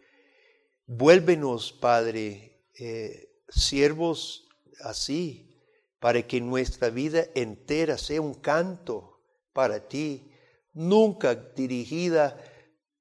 Vuélvenos, 0.85 1.73
Padre, 1.73 2.67
eh, 2.77 3.41
siervos 3.47 4.47
así, 4.81 5.59
para 5.99 6.21
que 6.21 6.39
nuestra 6.39 6.91
vida 6.91 7.25
entera 7.33 7.97
sea 7.97 8.21
un 8.21 8.35
canto 8.35 9.19
para 9.53 9.87
ti, 9.87 10.31
nunca 10.71 11.33
dirigida 11.33 12.37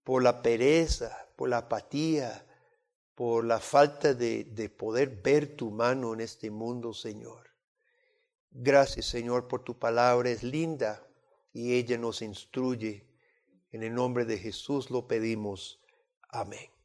por 0.05 0.23
la 0.23 0.41
pereza, 0.41 1.29
por 1.37 1.51
la 1.51 1.59
apatía, 1.59 2.47
por 3.19 3.45
la 3.45 3.59
falta 3.59 4.15
de, 4.15 4.45
de 4.45 4.69
poder 4.69 5.09
ver 5.09 5.57
tu 5.57 5.73
mano 5.73 6.15
en 6.15 6.21
este 6.21 6.53
mundo, 6.53 6.95
Señor. 6.95 7.49
Gracias, 8.53 9.07
Señor, 9.07 9.49
por 9.49 9.65
tu 9.65 9.77
palabra, 9.77 10.31
es 10.31 10.45
linda 10.45 11.05
y 11.53 11.75
ella 11.75 11.99
nos 11.99 12.23
instruye. 12.23 13.09
En 13.73 13.83
el 13.83 13.93
nombre 13.93 14.25
de 14.25 14.39
Jesús 14.39 14.89
lo 14.93 15.09
pedimos. 15.09 15.81
Amén. 16.29 16.78